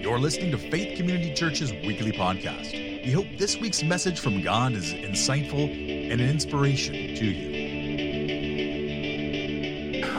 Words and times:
You're 0.00 0.18
listening 0.18 0.50
to 0.52 0.58
Faith 0.58 0.96
Community 0.96 1.34
Church's 1.34 1.72
weekly 1.72 2.12
podcast. 2.12 2.72
We 3.04 3.12
hope 3.12 3.26
this 3.36 3.58
week's 3.58 3.82
message 3.82 4.18
from 4.18 4.40
God 4.40 4.72
is 4.72 4.94
insightful 4.94 5.68
and 6.10 6.22
an 6.22 6.30
inspiration 6.30 6.94
to 6.94 7.24
you. 7.26 7.58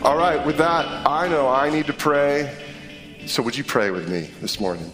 All 0.03 0.17
right, 0.17 0.45
with 0.45 0.57
that, 0.59 0.85
I 1.07 1.27
know 1.27 1.47
I 1.47 1.71
need 1.71 1.87
to 1.87 1.93
pray. 1.93 2.55
So, 3.25 3.41
would 3.41 3.57
you 3.57 3.63
pray 3.63 3.89
with 3.89 4.07
me 4.07 4.29
this 4.41 4.59
morning? 4.59 4.91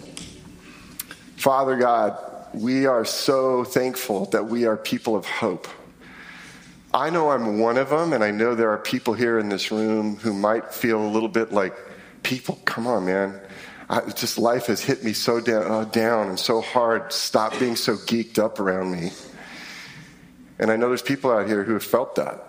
Father 1.35 1.75
God, 1.75 2.17
we 2.53 2.85
are 2.85 3.03
so 3.03 3.65
thankful 3.65 4.27
that 4.27 4.45
we 4.45 4.65
are 4.65 4.77
people 4.77 5.17
of 5.17 5.25
hope. 5.25 5.67
I 6.95 7.09
know 7.09 7.29
I'm 7.29 7.59
one 7.59 7.77
of 7.77 7.89
them, 7.89 8.13
and 8.13 8.23
I 8.23 8.31
know 8.31 8.55
there 8.55 8.69
are 8.69 8.77
people 8.77 9.13
here 9.13 9.37
in 9.37 9.49
this 9.49 9.69
room 9.69 10.15
who 10.15 10.33
might 10.33 10.73
feel 10.73 11.05
a 11.05 11.09
little 11.09 11.27
bit 11.27 11.51
like, 11.51 11.75
people, 12.23 12.57
come 12.63 12.87
on, 12.87 13.05
man. 13.05 13.41
I, 13.89 13.99
just 14.11 14.37
life 14.37 14.67
has 14.67 14.81
hit 14.81 15.03
me 15.03 15.11
so 15.11 15.41
down, 15.41 15.69
uh, 15.69 15.83
down 15.83 16.29
and 16.29 16.39
so 16.39 16.61
hard. 16.61 17.11
Stop 17.11 17.59
being 17.59 17.75
so 17.75 17.95
geeked 17.95 18.39
up 18.39 18.61
around 18.61 18.93
me. 18.93 19.11
And 20.57 20.71
I 20.71 20.77
know 20.77 20.87
there's 20.87 21.01
people 21.01 21.31
out 21.31 21.47
here 21.47 21.65
who 21.65 21.73
have 21.73 21.83
felt 21.83 22.15
that. 22.15 22.47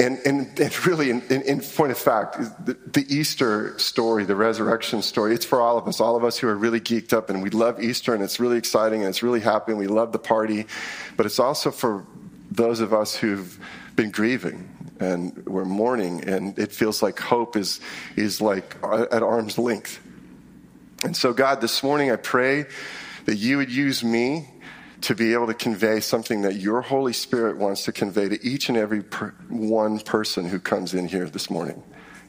And, 0.00 0.18
and, 0.26 0.58
and 0.58 0.86
really, 0.86 1.10
in, 1.10 1.22
in, 1.30 1.42
in, 1.42 1.60
point 1.60 1.92
of 1.92 1.98
fact, 1.98 2.38
the, 2.66 2.76
the, 2.92 3.06
Easter 3.08 3.78
story, 3.78 4.24
the 4.24 4.36
resurrection 4.36 5.00
story, 5.00 5.34
it's 5.34 5.44
for 5.44 5.60
all 5.60 5.78
of 5.78 5.86
us, 5.86 6.00
all 6.00 6.16
of 6.16 6.24
us 6.24 6.38
who 6.38 6.48
are 6.48 6.56
really 6.56 6.80
geeked 6.80 7.12
up 7.12 7.30
and 7.30 7.40
we 7.40 7.50
love 7.50 7.80
Easter 7.80 8.14
and 8.14 8.22
it's 8.22 8.40
really 8.40 8.58
exciting 8.58 9.00
and 9.00 9.08
it's 9.08 9.22
really 9.22 9.40
happy 9.40 9.72
and 9.72 9.78
we 9.78 9.86
love 9.86 10.10
the 10.10 10.18
party. 10.18 10.66
But 11.16 11.26
it's 11.26 11.38
also 11.38 11.70
for 11.70 12.04
those 12.58 12.80
of 12.80 12.92
us 12.92 13.16
who've 13.16 13.58
been 13.96 14.10
grieving 14.10 14.68
and 15.00 15.46
we're 15.46 15.64
mourning 15.64 16.22
and 16.24 16.58
it 16.58 16.72
feels 16.72 17.02
like 17.02 17.18
hope 17.18 17.56
is, 17.56 17.80
is 18.16 18.40
like 18.40 18.76
uh, 18.82 19.06
at 19.10 19.22
arm's 19.22 19.56
length. 19.56 20.00
And 21.04 21.16
so, 21.16 21.32
God, 21.32 21.60
this 21.60 21.82
morning 21.82 22.10
I 22.10 22.16
pray 22.16 22.66
that 23.24 23.36
you 23.36 23.56
would 23.56 23.70
use 23.70 24.04
me 24.04 24.50
to 25.02 25.14
be 25.14 25.32
able 25.32 25.46
to 25.46 25.54
convey 25.54 26.00
something 26.00 26.42
that 26.42 26.56
your 26.56 26.80
Holy 26.80 27.12
Spirit 27.12 27.56
wants 27.56 27.84
to 27.84 27.92
convey 27.92 28.28
to 28.28 28.44
each 28.44 28.68
and 28.68 28.76
every 28.76 29.02
per- 29.02 29.34
one 29.48 30.00
person 30.00 30.48
who 30.48 30.58
comes 30.58 30.92
in 30.92 31.06
here 31.06 31.28
this 31.30 31.48
morning. 31.48 31.82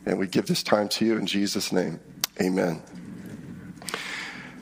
And 0.05 0.19
we 0.19 0.27
give 0.27 0.45
this 0.45 0.61
time 0.61 0.87
to 0.89 1.05
you 1.05 1.17
in 1.17 1.25
Jesus' 1.25 1.71
name. 1.71 1.99
Amen. 2.39 2.81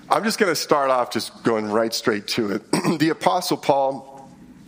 I'm 0.10 0.24
just 0.24 0.40
going 0.40 0.52
to 0.52 0.56
start 0.56 0.90
off 0.90 1.12
just 1.12 1.44
going 1.44 1.70
right 1.70 1.94
straight 1.94 2.28
to 2.30 2.52
it. 2.52 2.72
the 3.00 3.10
Apostle 3.10 3.58
Paul, 3.58 4.17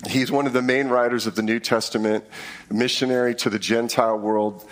he's 0.08 0.32
one 0.32 0.48
of 0.48 0.54
the 0.54 0.62
main 0.62 0.88
writers 0.88 1.28
of 1.28 1.36
the 1.36 1.42
New 1.42 1.60
Testament, 1.60 2.26
missionary 2.72 3.36
to 3.36 3.50
the 3.50 3.60
Gentile 3.60 4.18
world. 4.18 4.68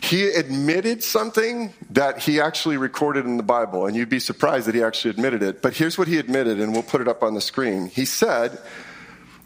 He 0.00 0.28
admitted 0.28 1.02
something 1.02 1.74
that 1.90 2.20
he 2.20 2.40
actually 2.40 2.76
recorded 2.76 3.24
in 3.24 3.36
the 3.36 3.42
Bible, 3.42 3.86
and 3.86 3.96
you'd 3.96 4.08
be 4.08 4.20
surprised 4.20 4.68
that 4.68 4.74
he 4.74 4.82
actually 4.82 5.10
admitted 5.10 5.42
it. 5.42 5.60
But 5.60 5.74
here's 5.74 5.98
what 5.98 6.06
he 6.06 6.18
admitted, 6.18 6.60
and 6.60 6.72
we'll 6.72 6.84
put 6.84 7.00
it 7.00 7.08
up 7.08 7.22
on 7.22 7.34
the 7.34 7.40
screen. 7.40 7.86
He 7.86 8.04
said, 8.04 8.58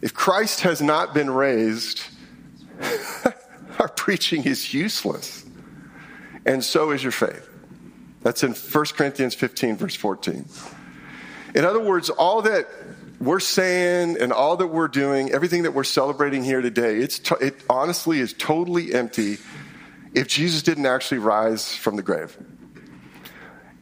If 0.01 0.13
Christ 0.13 0.61
has 0.61 0.81
not 0.81 1.13
been 1.13 1.29
raised, 1.29 2.03
our 3.79 3.89
preaching 3.89 4.43
is 4.43 4.73
useless, 4.73 5.43
and 6.45 6.63
so 6.63 6.91
is 6.91 7.01
your 7.01 7.11
faith. 7.11 7.49
That's 8.21 8.43
in 8.43 8.53
1 8.53 8.85
Corinthians 8.95 9.33
15, 9.35 9.77
verse 9.77 9.95
14. 9.95 10.45
In 11.55 11.65
other 11.65 11.81
words, 11.81 12.09
all 12.09 12.43
that 12.43 12.67
we're 13.23 13.39
saying 13.39 14.17
and 14.19 14.33
all 14.33 14.57
that 14.57 14.67
we're 14.67 14.87
doing, 14.87 15.31
everything 15.31 15.63
that 15.63 15.71
we're 15.73 15.83
celebrating 15.83 16.43
here 16.43 16.61
today, 16.61 16.97
it's 16.97 17.19
to, 17.19 17.35
it 17.35 17.55
honestly 17.69 18.19
is 18.19 18.33
totally 18.33 18.93
empty 18.93 19.37
if 20.13 20.27
Jesus 20.27 20.61
didn't 20.61 20.85
actually 20.85 21.19
rise 21.19 21.75
from 21.75 21.95
the 21.95 22.03
grave. 22.03 22.37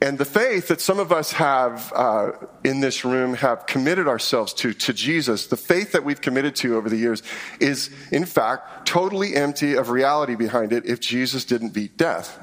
And 0.03 0.17
the 0.17 0.25
faith 0.25 0.69
that 0.69 0.81
some 0.81 0.99
of 0.99 1.11
us 1.11 1.31
have 1.33 1.93
uh, 1.95 2.31
in 2.63 2.79
this 2.79 3.05
room 3.05 3.35
have 3.35 3.67
committed 3.67 4.07
ourselves 4.07 4.51
to, 4.55 4.73
to 4.73 4.93
Jesus, 4.93 5.47
the 5.47 5.57
faith 5.57 5.91
that 5.91 6.03
we've 6.03 6.21
committed 6.21 6.55
to 6.57 6.75
over 6.75 6.89
the 6.89 6.97
years, 6.97 7.21
is 7.59 7.91
in 8.11 8.25
fact 8.25 8.87
totally 8.87 9.35
empty 9.35 9.75
of 9.75 9.91
reality 9.91 10.33
behind 10.33 10.73
it 10.73 10.87
if 10.87 10.99
Jesus 10.99 11.45
didn't 11.45 11.69
beat 11.69 11.97
death. 11.97 12.39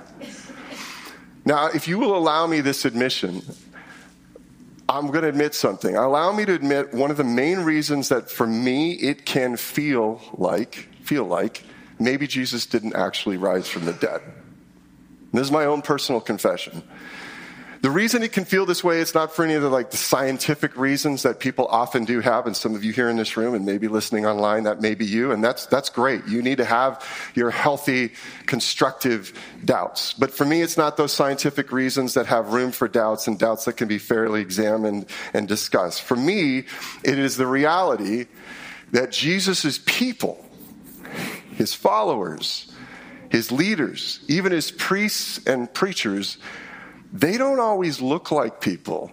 Now, 1.44 1.66
if 1.66 1.88
you 1.88 1.98
will 1.98 2.16
allow 2.16 2.46
me 2.46 2.60
this 2.60 2.84
admission, 2.84 3.42
I'm 4.88 5.08
going 5.08 5.22
to 5.22 5.28
admit 5.28 5.54
something. 5.54 5.96
Allow 5.96 6.32
me 6.32 6.46
to 6.46 6.54
admit 6.54 6.94
one 6.94 7.10
of 7.10 7.18
the 7.18 7.24
main 7.24 7.58
reasons 7.58 8.08
that 8.08 8.30
for 8.30 8.46
me 8.46 8.92
it 8.92 9.26
can 9.26 9.56
feel 9.56 10.20
like, 10.32 10.88
feel 11.02 11.24
like, 11.24 11.62
maybe 11.98 12.26
Jesus 12.26 12.64
didn't 12.64 12.94
actually 12.94 13.36
rise 13.36 13.68
from 13.68 13.84
the 13.84 13.92
dead. 13.92 14.22
And 14.22 15.32
this 15.32 15.46
is 15.46 15.52
my 15.52 15.66
own 15.66 15.82
personal 15.82 16.22
confession. 16.22 16.82
The 17.80 17.90
reason 17.90 18.22
it 18.22 18.32
can 18.32 18.44
feel 18.44 18.66
this 18.66 18.82
way, 18.82 19.00
it's 19.00 19.14
not 19.14 19.34
for 19.34 19.44
any 19.44 19.54
of 19.54 19.62
the 19.62 19.68
like 19.68 19.90
the 19.90 19.96
scientific 19.96 20.76
reasons 20.76 21.22
that 21.22 21.38
people 21.38 21.66
often 21.66 22.04
do 22.04 22.20
have, 22.20 22.46
and 22.46 22.56
some 22.56 22.74
of 22.74 22.84
you 22.84 22.92
here 22.92 23.08
in 23.08 23.16
this 23.16 23.36
room 23.36 23.54
and 23.54 23.64
maybe 23.64 23.88
listening 23.88 24.26
online, 24.26 24.64
that 24.64 24.80
may 24.80 24.94
be 24.94 25.06
you, 25.06 25.32
and 25.32 25.42
that's 25.42 25.66
that's 25.66 25.90
great. 25.90 26.26
You 26.26 26.42
need 26.42 26.58
to 26.58 26.64
have 26.64 27.04
your 27.34 27.50
healthy, 27.50 28.12
constructive 28.46 29.32
doubts. 29.64 30.12
But 30.12 30.32
for 30.32 30.44
me, 30.44 30.62
it's 30.62 30.76
not 30.76 30.96
those 30.96 31.12
scientific 31.12 31.70
reasons 31.72 32.14
that 32.14 32.26
have 32.26 32.52
room 32.52 32.72
for 32.72 32.88
doubts 32.88 33.28
and 33.28 33.38
doubts 33.38 33.64
that 33.66 33.74
can 33.74 33.88
be 33.88 33.98
fairly 33.98 34.40
examined 34.40 35.06
and 35.32 35.46
discussed. 35.46 36.02
For 36.02 36.16
me, 36.16 36.64
it 37.04 37.18
is 37.18 37.36
the 37.36 37.46
reality 37.46 38.26
that 38.92 39.12
Jesus' 39.12 39.78
people 39.84 40.44
his 41.58 41.74
followers, 41.74 42.72
his 43.30 43.50
leaders, 43.50 44.20
even 44.28 44.52
his 44.52 44.70
priests 44.70 45.44
and 45.44 45.72
preachers, 45.74 46.38
they 47.12 47.36
don't 47.36 47.60
always 47.60 48.00
look 48.00 48.30
like 48.30 48.60
people 48.60 49.10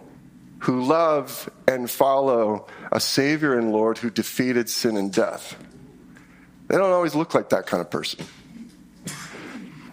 who 0.60 0.84
love 0.84 1.50
and 1.68 1.90
follow 1.90 2.68
a 2.92 3.00
Savior 3.00 3.58
and 3.58 3.72
Lord 3.72 3.98
who 3.98 4.10
defeated 4.10 4.70
sin 4.70 4.98
and 4.98 5.12
death. 5.12 5.56
They 6.68 6.78
don't 6.78 6.92
always 6.92 7.16
look 7.16 7.34
like 7.34 7.50
that 7.50 7.68
kind 7.68 7.82
of 7.82 7.92
person. 7.92 8.26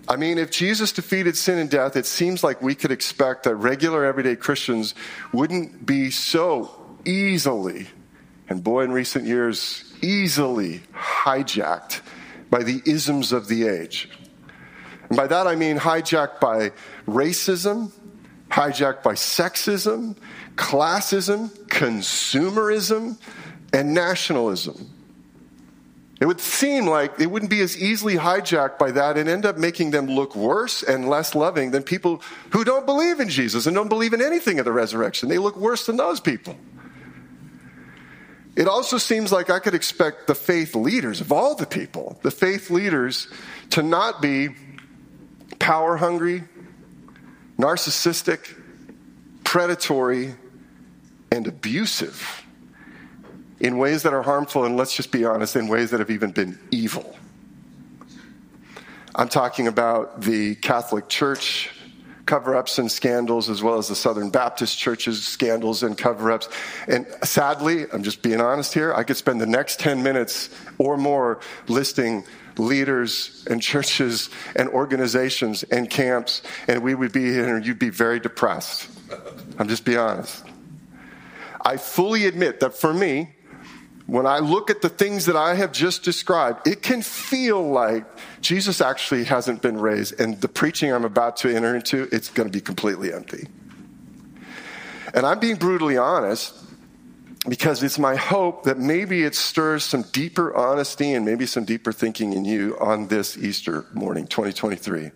I 0.08 0.16
mean, 0.16 0.38
if 0.38 0.50
Jesus 0.50 0.92
defeated 0.92 1.36
sin 1.36 1.58
and 1.58 1.70
death, 1.70 1.96
it 1.96 2.06
seems 2.06 2.42
like 2.42 2.60
we 2.60 2.74
could 2.74 2.90
expect 2.90 3.44
that 3.44 3.54
regular 3.54 4.04
everyday 4.04 4.36
Christians 4.36 4.94
wouldn't 5.32 5.86
be 5.86 6.10
so 6.10 6.70
easily, 7.04 7.88
and 8.48 8.64
boy, 8.64 8.82
in 8.82 8.92
recent 8.92 9.26
years, 9.26 9.92
easily 10.02 10.80
hijacked 10.92 12.00
by 12.50 12.62
the 12.62 12.82
isms 12.84 13.32
of 13.32 13.48
the 13.48 13.68
age. 13.68 14.10
And 15.12 15.16
by 15.18 15.26
that 15.26 15.46
I 15.46 15.56
mean 15.56 15.76
hijacked 15.76 16.40
by 16.40 16.72
racism, 17.06 17.92
hijacked 18.48 19.02
by 19.02 19.12
sexism, 19.12 20.16
classism, 20.54 21.50
consumerism, 21.66 23.18
and 23.74 23.92
nationalism. 23.92 24.88
It 26.18 26.24
would 26.24 26.40
seem 26.40 26.86
like 26.86 27.20
it 27.20 27.26
wouldn't 27.26 27.50
be 27.50 27.60
as 27.60 27.76
easily 27.76 28.16
hijacked 28.16 28.78
by 28.78 28.90
that 28.92 29.18
and 29.18 29.28
end 29.28 29.44
up 29.44 29.58
making 29.58 29.90
them 29.90 30.06
look 30.06 30.34
worse 30.34 30.82
and 30.82 31.06
less 31.06 31.34
loving 31.34 31.72
than 31.72 31.82
people 31.82 32.22
who 32.52 32.64
don't 32.64 32.86
believe 32.86 33.20
in 33.20 33.28
Jesus 33.28 33.66
and 33.66 33.76
don't 33.76 33.90
believe 33.90 34.14
in 34.14 34.22
anything 34.22 34.60
of 34.60 34.64
the 34.64 34.72
resurrection. 34.72 35.28
They 35.28 35.36
look 35.36 35.58
worse 35.58 35.84
than 35.84 35.98
those 35.98 36.20
people. 36.20 36.56
It 38.56 38.66
also 38.66 38.96
seems 38.96 39.30
like 39.30 39.50
I 39.50 39.58
could 39.58 39.74
expect 39.74 40.26
the 40.26 40.34
faith 40.34 40.74
leaders 40.74 41.20
of 41.20 41.32
all 41.32 41.54
the 41.54 41.66
people, 41.66 42.18
the 42.22 42.30
faith 42.30 42.70
leaders, 42.70 43.28
to 43.70 43.82
not 43.82 44.22
be 44.22 44.48
power 45.58 45.96
hungry, 45.96 46.44
narcissistic, 47.58 48.54
predatory, 49.44 50.34
and 51.30 51.46
abusive 51.46 52.44
in 53.60 53.78
ways 53.78 54.02
that 54.02 54.12
are 54.12 54.22
harmful, 54.22 54.64
and 54.64 54.76
let's 54.76 54.94
just 54.94 55.12
be 55.12 55.24
honest, 55.24 55.54
in 55.56 55.68
ways 55.68 55.90
that 55.90 56.00
have 56.00 56.10
even 56.10 56.32
been 56.32 56.58
evil. 56.70 57.16
I'm 59.14 59.28
talking 59.28 59.68
about 59.68 60.22
the 60.22 60.56
Catholic 60.56 61.08
Church 61.08 61.70
cover 62.26 62.56
ups 62.56 62.78
and 62.78 62.90
scandals, 62.90 63.48
as 63.48 63.62
well 63.62 63.78
as 63.78 63.88
the 63.88 63.94
Southern 63.94 64.30
Baptist 64.30 64.78
churches 64.78 65.24
scandals 65.24 65.82
and 65.82 65.98
cover 65.98 66.32
ups. 66.32 66.48
And 66.88 67.06
sadly, 67.24 67.86
I'm 67.92 68.02
just 68.02 68.22
being 68.22 68.40
honest 68.40 68.72
here, 68.72 68.94
I 68.94 69.04
could 69.04 69.16
spend 69.16 69.40
the 69.40 69.46
next 69.46 69.80
10 69.80 70.02
minutes 70.02 70.48
or 70.78 70.96
more 70.96 71.40
listing 71.68 72.24
leaders 72.58 73.46
and 73.50 73.62
churches 73.62 74.30
and 74.56 74.68
organizations 74.68 75.62
and 75.64 75.88
camps, 75.88 76.42
and 76.68 76.82
we 76.82 76.94
would 76.94 77.12
be 77.12 77.24
here 77.24 77.56
and 77.56 77.66
you'd 77.66 77.78
be 77.78 77.90
very 77.90 78.20
depressed. 78.20 78.88
I'm 79.58 79.68
just 79.68 79.84
being 79.84 79.98
honest. 79.98 80.44
I 81.60 81.76
fully 81.76 82.26
admit 82.26 82.60
that 82.60 82.74
for 82.74 82.92
me, 82.92 83.34
when 84.06 84.26
I 84.26 84.40
look 84.40 84.68
at 84.68 84.82
the 84.82 84.88
things 84.88 85.26
that 85.26 85.36
I 85.36 85.54
have 85.54 85.72
just 85.72 86.02
described, 86.02 86.66
it 86.66 86.82
can 86.82 87.02
feel 87.02 87.62
like 87.62 88.04
Jesus 88.40 88.80
actually 88.80 89.24
hasn't 89.24 89.62
been 89.62 89.78
raised, 89.78 90.20
and 90.20 90.40
the 90.40 90.48
preaching 90.48 90.92
I'm 90.92 91.04
about 91.04 91.36
to 91.38 91.54
enter 91.54 91.74
into, 91.74 92.08
it's 92.10 92.28
going 92.28 92.48
to 92.48 92.52
be 92.52 92.60
completely 92.60 93.12
empty. 93.12 93.46
And 95.14 95.24
I'm 95.24 95.38
being 95.38 95.56
brutally 95.56 95.96
honest 95.96 96.61
because 97.48 97.82
it's 97.82 97.98
my 97.98 98.14
hope 98.14 98.64
that 98.64 98.78
maybe 98.78 99.24
it 99.24 99.34
stirs 99.34 99.82
some 99.84 100.02
deeper 100.12 100.54
honesty 100.54 101.12
and 101.14 101.24
maybe 101.26 101.44
some 101.44 101.64
deeper 101.64 101.92
thinking 101.92 102.32
in 102.32 102.44
you 102.44 102.76
on 102.80 103.08
this 103.08 103.36
Easter 103.36 103.84
morning, 103.92 104.26
2023. 104.26 105.10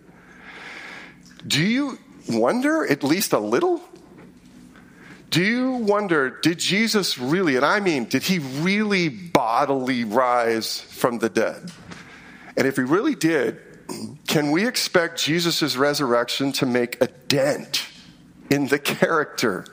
Do 1.45 1.63
you 1.63 1.97
wonder 2.29 2.85
at 2.85 3.03
least 3.03 3.31
a 3.31 3.39
little? 3.39 3.81
Do 5.29 5.41
you 5.41 5.71
wonder, 5.71 6.29
did 6.41 6.59
Jesus 6.59 7.17
really, 7.17 7.55
and 7.55 7.65
I 7.65 7.79
mean, 7.79 8.05
did 8.05 8.23
he 8.23 8.39
really 8.39 9.07
bodily 9.07 10.03
rise 10.03 10.81
from 10.81 11.19
the 11.19 11.29
dead? 11.29 11.71
And 12.57 12.67
if 12.67 12.75
he 12.75 12.81
really 12.81 13.15
did, 13.15 13.61
can 14.27 14.51
we 14.51 14.67
expect 14.67 15.21
Jesus' 15.21 15.77
resurrection 15.77 16.51
to 16.53 16.65
make 16.65 17.01
a 17.01 17.07
dent 17.07 17.85
in 18.49 18.67
the 18.67 18.79
character 18.79 19.65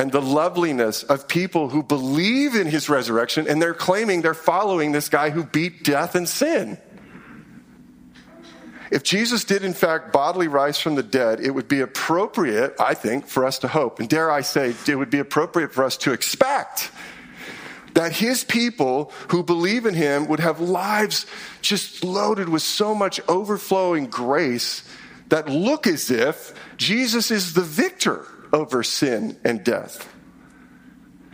and 0.00 0.10
the 0.10 0.22
loveliness 0.22 1.02
of 1.02 1.28
people 1.28 1.68
who 1.68 1.82
believe 1.82 2.54
in 2.54 2.66
his 2.66 2.88
resurrection 2.88 3.46
and 3.46 3.60
they're 3.60 3.74
claiming 3.74 4.22
they're 4.22 4.32
following 4.32 4.92
this 4.92 5.10
guy 5.10 5.28
who 5.28 5.44
beat 5.44 5.84
death 5.84 6.14
and 6.14 6.26
sin? 6.26 6.78
If 8.90 9.02
Jesus 9.02 9.44
did, 9.44 9.62
in 9.62 9.74
fact, 9.74 10.10
bodily 10.10 10.48
rise 10.48 10.80
from 10.80 10.94
the 10.94 11.02
dead, 11.02 11.40
it 11.40 11.50
would 11.50 11.68
be 11.68 11.82
appropriate, 11.82 12.76
I 12.80 12.94
think, 12.94 13.26
for 13.26 13.44
us 13.44 13.58
to 13.58 13.68
hope, 13.68 14.00
and 14.00 14.08
dare 14.08 14.30
I 14.30 14.40
say, 14.40 14.74
it 14.88 14.96
would 14.96 15.10
be 15.10 15.18
appropriate 15.18 15.74
for 15.74 15.84
us 15.84 15.98
to 15.98 16.12
expect 16.12 16.90
that 17.92 18.12
his 18.12 18.42
people 18.42 19.12
who 19.28 19.42
believe 19.42 19.84
in 19.84 19.92
him 19.92 20.28
would 20.28 20.40
have 20.40 20.60
lives 20.60 21.26
just 21.60 22.02
loaded 22.02 22.48
with 22.48 22.62
so 22.62 22.94
much 22.94 23.20
overflowing 23.28 24.06
grace 24.06 24.82
that 25.28 25.46
look 25.50 25.86
as 25.86 26.10
if 26.10 26.54
Jesus 26.78 27.30
is 27.30 27.52
the 27.52 27.60
victor 27.60 28.26
over 28.52 28.82
sin 28.82 29.38
and 29.44 29.64
death. 29.64 30.08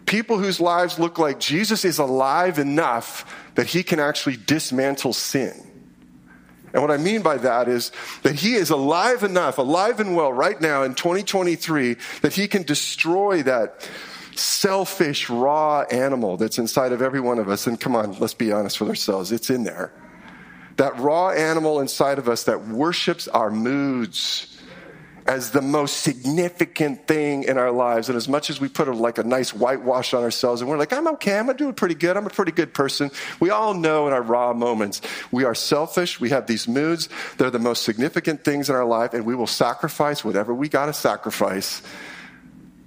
People 0.07 0.39
whose 0.39 0.61
lives 0.61 0.99
look 0.99 1.19
like 1.19 1.41
Jesus 1.41 1.85
is 1.85 1.99
alive 1.99 2.59
enough 2.59 3.35
that 3.57 3.67
he 3.67 3.83
can 3.83 3.99
actually 3.99 4.37
dismantle 4.37 5.13
sin. 5.13 5.53
And 6.73 6.83
what 6.83 6.91
I 6.91 6.97
mean 6.97 7.23
by 7.23 7.39
that 7.39 7.69
is 7.69 7.91
that 8.23 8.35
he 8.35 8.55
is 8.55 8.71
alive 8.71 9.23
enough, 9.23 9.59
alive 9.59 9.99
and 9.99 10.15
well 10.15 10.33
right 10.33 10.61
now 10.61 10.83
in 10.83 10.95
2023, 10.95 11.97
that 12.21 12.35
he 12.35 12.47
can 12.47 12.63
destroy 12.63 13.43
that 13.45 13.89
selfish, 14.35 15.31
raw 15.31 15.83
animal 15.91 16.37
that's 16.37 16.59
inside 16.59 16.93
of 16.93 17.01
every 17.01 17.21
one 17.21 17.39
of 17.39 17.49
us. 17.49 17.67
And 17.67 17.81
come 17.81 17.97
on, 17.97 18.13
let's 18.19 18.35
be 18.35 18.53
honest 18.53 18.81
with 18.81 18.91
ourselves, 18.91 19.33
it's 19.33 19.51
in 19.51 19.65
there. 19.65 19.93
That 20.77 20.99
raw 20.99 21.31
animal 21.31 21.81
inside 21.81 22.19
of 22.19 22.29
us 22.29 22.45
that 22.45 22.67
worships 22.67 23.27
our 23.29 23.51
moods 23.51 24.56
as 25.27 25.51
the 25.51 25.61
most 25.61 26.01
significant 26.01 27.07
thing 27.07 27.43
in 27.45 27.59
our 27.59 27.73
lives. 27.73 28.09
And 28.09 28.17
as 28.17 28.29
much 28.29 28.49
as 28.49 28.61
we 28.61 28.69
put 28.69 28.87
a, 28.87 28.93
like 28.93 29.19
a 29.19 29.25
nice 29.25 29.53
whitewash 29.53 30.15
on 30.15 30.23
ourselves 30.23 30.61
and 30.61 30.71
we're 30.71 30.79
like, 30.79 30.93
I'm 30.93 31.09
okay, 31.09 31.39
I'm 31.39 31.55
doing 31.57 31.75
pretty 31.75 31.97
good, 31.97 32.17
I'm 32.17 32.27
a 32.27 32.31
pretty 32.31 32.53
good 32.53 32.73
person, 32.73 33.11
we 33.41 33.51
all 33.51 33.75
know 33.75 34.07
in 34.07 34.13
our 34.13 34.23
raw 34.23 34.53
moments 34.53 35.01
we 35.33 35.45
are 35.45 35.55
selfish, 35.55 36.21
we 36.21 36.31
have 36.31 36.47
these 36.47 36.69
moods, 36.69 37.09
they're 37.39 37.51
the 37.51 37.59
most 37.59 37.83
significant 37.83 38.45
things 38.45 38.71
in 38.71 38.77
our 38.77 38.85
life, 38.85 39.15
and 39.15 39.25
we 39.25 39.35
will 39.35 39.47
sacrifice 39.47 40.25
whatever 40.25 40.55
we 40.55 40.69
got 40.69 40.87
to 40.87 40.93
sacrifice, 40.93 41.83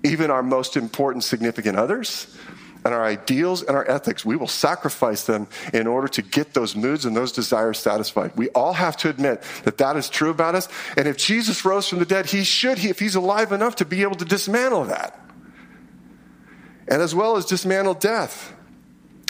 even 0.03 0.31
our 0.31 0.43
most 0.43 0.77
important, 0.77 1.23
significant 1.23 1.77
others 1.77 2.37
and 2.85 2.93
our 2.93 3.03
ideals 3.03 3.61
and 3.61 3.75
our 3.75 3.89
ethics, 3.89 4.23
we 4.23 4.35
will 4.35 4.47
sacrifice 4.47 5.25
them 5.25 5.47
in 5.73 5.85
order 5.85 6.07
to 6.07 6.21
get 6.21 6.53
those 6.53 6.75
moods 6.75 7.05
and 7.05 7.15
those 7.15 7.31
desires 7.31 7.77
satisfied. 7.77 8.31
We 8.35 8.49
all 8.49 8.73
have 8.73 8.95
to 8.97 9.09
admit 9.09 9.43
that 9.63 9.77
that 9.79 9.97
is 9.97 10.09
true 10.09 10.29
about 10.29 10.55
us. 10.55 10.69
And 10.95 11.07
if 11.07 11.17
Jesus 11.17 11.65
rose 11.65 11.87
from 11.87 11.99
the 11.99 12.05
dead, 12.05 12.27
he 12.27 12.43
should, 12.43 12.83
if 12.83 12.99
he's 12.99 13.15
alive 13.15 13.51
enough, 13.51 13.77
to 13.77 13.85
be 13.85 14.03
able 14.03 14.15
to 14.15 14.25
dismantle 14.25 14.85
that. 14.85 15.19
And 16.87 17.01
as 17.01 17.13
well 17.13 17.35
as 17.35 17.45
dismantle 17.45 17.95
death. 17.95 18.53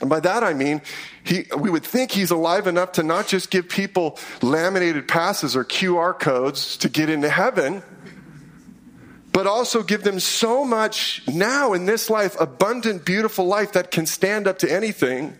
And 0.01 0.09
by 0.09 0.19
that 0.21 0.43
I 0.43 0.53
mean, 0.53 0.81
he, 1.23 1.45
we 1.57 1.69
would 1.69 1.83
think 1.83 2.11
he's 2.11 2.31
alive 2.31 2.67
enough 2.67 2.93
to 2.93 3.03
not 3.03 3.27
just 3.27 3.49
give 3.51 3.67
people 3.67 4.17
laminated 4.41 5.07
passes 5.07 5.55
or 5.55 5.65
QR 5.65 6.17
codes 6.17 6.77
to 6.77 6.89
get 6.89 7.09
into 7.09 7.29
heaven 7.29 7.83
but 9.31 9.47
also 9.47 9.83
give 9.83 10.03
them 10.03 10.19
so 10.19 10.65
much 10.65 11.21
now 11.27 11.73
in 11.73 11.85
this 11.85 12.09
life, 12.09 12.35
abundant, 12.39 13.05
beautiful 13.05 13.45
life 13.45 13.73
that 13.73 13.91
can 13.91 14.05
stand 14.05 14.47
up 14.47 14.59
to 14.59 14.71
anything, 14.71 15.37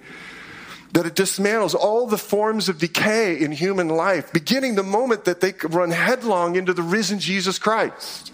that 0.94 1.06
it 1.06 1.16
dismantles 1.16 1.76
all 1.76 2.08
the 2.08 2.18
forms 2.18 2.70
of 2.70 2.80
decay 2.80 3.40
in 3.40 3.52
human 3.52 3.90
life, 3.90 4.32
beginning 4.34 4.76
the 4.76 4.84
moment 4.84 5.26
that 5.26 5.42
they 5.42 5.54
run 5.64 5.92
headlong 5.92 6.56
into 6.56 6.74
the 6.74 6.82
risen 6.82 7.20
Jesus 7.20 7.60
Christ. 7.60 8.32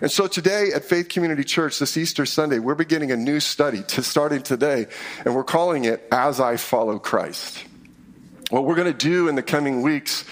And 0.00 0.10
so 0.10 0.26
today 0.26 0.70
at 0.74 0.84
Faith 0.84 1.08
Community 1.08 1.44
Church, 1.44 1.78
this 1.78 1.96
Easter 1.96 2.26
Sunday, 2.26 2.58
we're 2.58 2.74
beginning 2.74 3.12
a 3.12 3.16
new 3.16 3.40
study 3.40 3.82
to 3.88 4.02
starting 4.02 4.42
today, 4.42 4.86
and 5.24 5.34
we're 5.34 5.44
calling 5.44 5.84
it 5.84 6.06
As 6.10 6.40
I 6.40 6.56
Follow 6.56 6.98
Christ. 6.98 7.64
What 8.50 8.64
we're 8.64 8.74
going 8.74 8.92
to 8.92 8.98
do 8.98 9.28
in 9.28 9.34
the 9.34 9.42
coming 9.42 9.82
weeks 9.82 10.24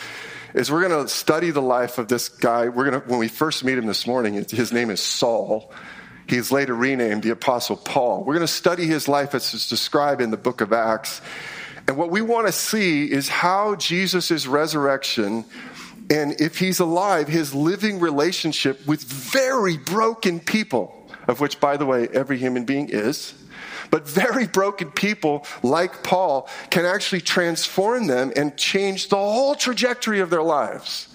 is 0.55 0.71
we're 0.71 0.89
going 0.89 1.05
to 1.05 1.09
study 1.09 1.51
the 1.51 1.63
life 1.63 1.99
of 1.99 2.09
this 2.09 2.29
guy. 2.29 2.69
We're 2.69 2.91
going 2.91 3.01
to, 3.01 3.09
when 3.09 3.19
we 3.19 3.29
first 3.29 3.65
meet 3.65 3.79
him 3.79 3.87
this 3.87 4.07
morning, 4.07 4.35
his 4.35 4.73
name 4.73 4.91
is 4.91 5.01
Saul. 5.01 5.73
He's 6.27 6.53
later 6.53 6.75
renamed 6.75 7.23
the 7.23 7.31
Apostle 7.31 7.77
Paul. 7.77 8.21
We're 8.21 8.35
going 8.35 8.47
to 8.47 8.53
study 8.53 8.87
his 8.87 9.09
life 9.09 9.35
as 9.35 9.53
it's 9.55 9.69
described 9.69 10.21
in 10.21 10.31
the 10.31 10.37
book 10.37 10.61
of 10.61 10.73
Acts. 10.73 11.21
And 11.89 11.97
what 11.97 12.11
we 12.11 12.23
want 12.23 12.47
to 12.47 12.53
see 12.53 13.11
is 13.11 13.29
how 13.29 13.75
Jesus' 13.77 14.47
resurrection 14.47 15.45
and 16.11 16.41
if 16.41 16.59
he's 16.59 16.81
alive, 16.81 17.29
his 17.29 17.55
living 17.55 18.01
relationship 18.01 18.85
with 18.85 19.01
very 19.05 19.77
broken 19.77 20.41
people, 20.41 21.07
of 21.29 21.39
which, 21.39 21.61
by 21.61 21.77
the 21.77 21.87
way, 21.87 22.09
every 22.13 22.37
human 22.37 22.65
being 22.65 22.89
is 22.89 23.33
but 23.91 24.09
very 24.09 24.47
broken 24.47 24.91
people 24.91 25.47
like 25.63 26.03
Paul 26.03 26.49
can 26.71 26.85
actually 26.85 27.21
transform 27.21 28.07
them 28.07 28.33
and 28.37 28.57
change 28.57 29.09
the 29.09 29.17
whole 29.17 29.55
trajectory 29.55 30.21
of 30.21 30.31
their 30.31 30.43
lives. 30.43 31.09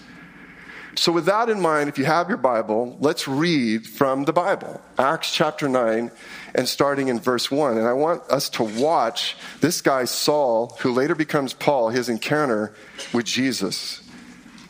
So, 0.97 1.11
with 1.11 1.25
that 1.25 1.49
in 1.49 1.59
mind, 1.59 1.89
if 1.89 1.97
you 1.97 2.05
have 2.05 2.29
your 2.29 2.37
Bible, 2.37 2.95
let's 3.01 3.27
read 3.27 3.85
from 3.85 4.23
the 4.23 4.31
Bible, 4.31 4.79
Acts 4.97 5.29
chapter 5.29 5.67
9, 5.67 6.09
and 6.53 6.69
starting 6.69 7.09
in 7.09 7.19
verse 7.19 7.51
1. 7.51 7.77
And 7.77 7.85
I 7.85 7.91
want 7.91 8.23
us 8.29 8.49
to 8.51 8.63
watch 8.63 9.35
this 9.59 9.81
guy, 9.81 10.05
Saul, 10.05 10.77
who 10.79 10.93
later 10.93 11.13
becomes 11.13 11.53
Paul, 11.53 11.89
his 11.89 12.07
encounter 12.07 12.73
with 13.13 13.25
Jesus. 13.25 14.01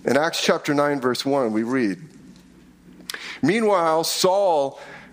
In 0.04 0.18
Acts 0.18 0.44
chapter 0.44 0.74
9, 0.74 1.00
verse 1.00 1.24
1, 1.26 1.54
we 1.54 1.62
read 1.62 2.02
Meanwhile, 3.44 4.04
Saul 4.06 4.80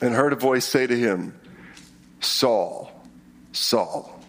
and 0.00 0.14
heard 0.14 0.32
a 0.32 0.36
voice 0.36 0.64
say 0.64 0.86
to 0.86 0.96
him, 0.96 1.38
Saul, 2.20 2.90
Saul, 3.52 4.20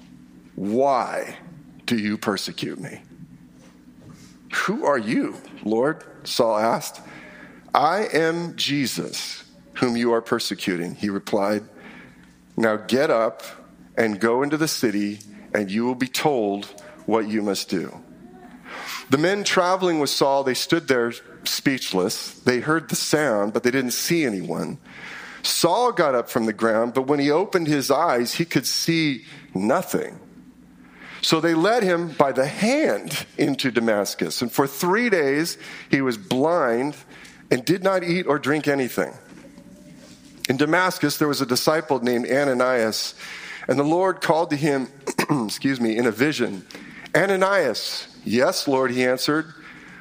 why 0.56 1.38
do 1.86 1.98
you 1.98 2.18
persecute 2.18 2.80
me? 2.80 3.02
Who 4.54 4.86
are 4.86 4.98
you, 4.98 5.36
Lord? 5.64 6.04
Saul 6.24 6.58
asked. 6.58 7.02
I 7.74 8.08
am 8.14 8.56
Jesus, 8.56 9.44
whom 9.76 9.96
you 9.96 10.14
are 10.14 10.22
persecuting, 10.22 10.96
he 10.96 11.10
replied. 11.10 11.64
Now 12.58 12.76
get 12.76 13.10
up 13.10 13.44
and 13.98 14.20
go 14.20 14.44
into 14.44 14.58
the 14.58 14.68
city, 14.68 15.20
and 15.54 15.72
you 15.72 15.86
will 15.86 15.96
be 15.96 16.08
told 16.08 16.66
what 17.06 17.28
you 17.28 17.42
must 17.42 17.70
do. 17.70 17.98
The 19.10 19.18
men 19.18 19.44
traveling 19.44 20.00
with 20.00 20.10
Saul, 20.10 20.44
they 20.44 20.54
stood 20.54 20.88
there 20.88 21.14
speechless. 21.44 22.32
They 22.40 22.60
heard 22.60 22.90
the 22.90 22.96
sound, 22.96 23.54
but 23.54 23.64
they 23.64 23.72
didn't 23.72 23.92
see 23.92 24.26
anyone. 24.26 24.78
Saul 25.44 25.92
got 25.92 26.16
up 26.16 26.30
from 26.30 26.46
the 26.46 26.54
ground, 26.54 26.94
but 26.94 27.08
when 27.08 27.20
he 27.20 27.32
opened 27.32 27.68
his 27.68 27.90
eyes, 27.92 28.34
he 28.34 28.46
could 28.46 28.66
see 28.66 29.26
nothing. 29.54 30.20
So 31.22 31.40
they 31.40 31.54
led 31.54 31.84
him 31.84 32.10
by 32.10 32.32
the 32.32 32.48
hand 32.48 33.26
into 33.38 33.72
Damascus. 33.72 34.42
And 34.42 34.52
for 34.52 34.66
three 34.66 35.10
days, 35.10 35.58
he 35.90 36.02
was 36.02 36.18
blind 36.18 36.96
and 37.52 37.64
did 37.64 37.84
not 37.84 38.04
eat 38.04 38.26
or 38.26 38.40
drink 38.40 38.68
anything. 38.68 39.14
In 40.50 40.58
Damascus, 40.58 41.18
there 41.18 41.28
was 41.28 41.42
a 41.42 41.46
disciple 41.46 42.00
named 42.00 42.28
Ananias, 42.28 43.14
and 43.68 43.78
the 43.78 43.84
Lord 43.84 44.22
called 44.22 44.50
to 44.50 44.56
him, 44.56 44.88
excuse 45.46 45.80
me, 45.80 45.98
in 45.98 46.08
a 46.08 46.12
vision 46.12 46.66
Ananias, 47.16 48.08
yes, 48.24 48.68
Lord, 48.68 48.92
he 48.92 49.06
answered. 49.06 49.54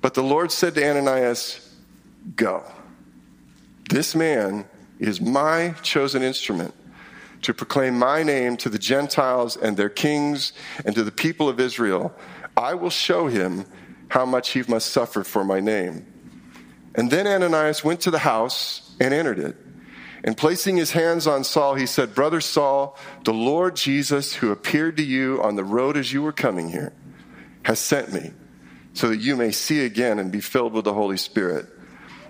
But 0.00 0.14
the 0.14 0.22
Lord 0.22 0.50
said 0.50 0.74
to 0.74 0.88
Ananias, 0.88 1.66
Go. 2.36 2.64
This 3.88 4.14
man 4.14 4.66
is 4.98 5.20
my 5.20 5.74
chosen 5.82 6.22
instrument 6.22 6.74
to 7.42 7.54
proclaim 7.54 7.98
my 7.98 8.22
name 8.22 8.56
to 8.58 8.68
the 8.68 8.78
Gentiles 8.78 9.56
and 9.56 9.76
their 9.76 9.88
kings 9.88 10.52
and 10.84 10.94
to 10.94 11.02
the 11.02 11.12
people 11.12 11.48
of 11.48 11.58
Israel. 11.58 12.14
I 12.56 12.74
will 12.74 12.90
show 12.90 13.26
him 13.26 13.64
how 14.08 14.26
much 14.26 14.50
he 14.50 14.62
must 14.68 14.90
suffer 14.92 15.24
for 15.24 15.44
my 15.44 15.60
name. 15.60 16.06
And 16.94 17.10
then 17.10 17.26
Ananias 17.26 17.84
went 17.84 18.00
to 18.02 18.10
the 18.10 18.18
house 18.18 18.94
and 19.00 19.14
entered 19.14 19.38
it. 19.38 19.56
And 20.22 20.36
placing 20.36 20.76
his 20.76 20.90
hands 20.90 21.26
on 21.26 21.44
Saul, 21.44 21.76
he 21.76 21.86
said, 21.86 22.14
Brother 22.14 22.42
Saul, 22.42 22.98
the 23.24 23.32
Lord 23.32 23.74
Jesus, 23.76 24.34
who 24.34 24.50
appeared 24.50 24.98
to 24.98 25.02
you 25.02 25.42
on 25.42 25.56
the 25.56 25.64
road 25.64 25.96
as 25.96 26.12
you 26.12 26.20
were 26.20 26.32
coming 26.32 26.68
here, 26.68 26.92
has 27.62 27.78
sent 27.78 28.12
me 28.12 28.32
so 29.00 29.08
that 29.08 29.20
you 29.20 29.34
may 29.34 29.50
see 29.50 29.86
again 29.86 30.18
and 30.18 30.30
be 30.30 30.42
filled 30.42 30.74
with 30.74 30.84
the 30.84 30.92
Holy 30.92 31.16
Spirit. 31.16 31.64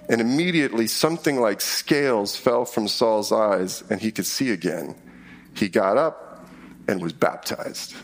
And 0.08 0.20
immediately 0.20 0.86
something 0.86 1.40
like 1.40 1.60
scales 1.60 2.36
fell 2.36 2.64
from 2.64 2.86
Saul's 2.86 3.32
eyes, 3.32 3.82
and 3.90 4.00
he 4.00 4.12
could 4.12 4.24
see 4.24 4.52
again. 4.52 4.94
He 5.52 5.68
got 5.68 5.96
up 5.96 6.46
and 6.86 7.02
was 7.02 7.12
baptized. 7.12 7.96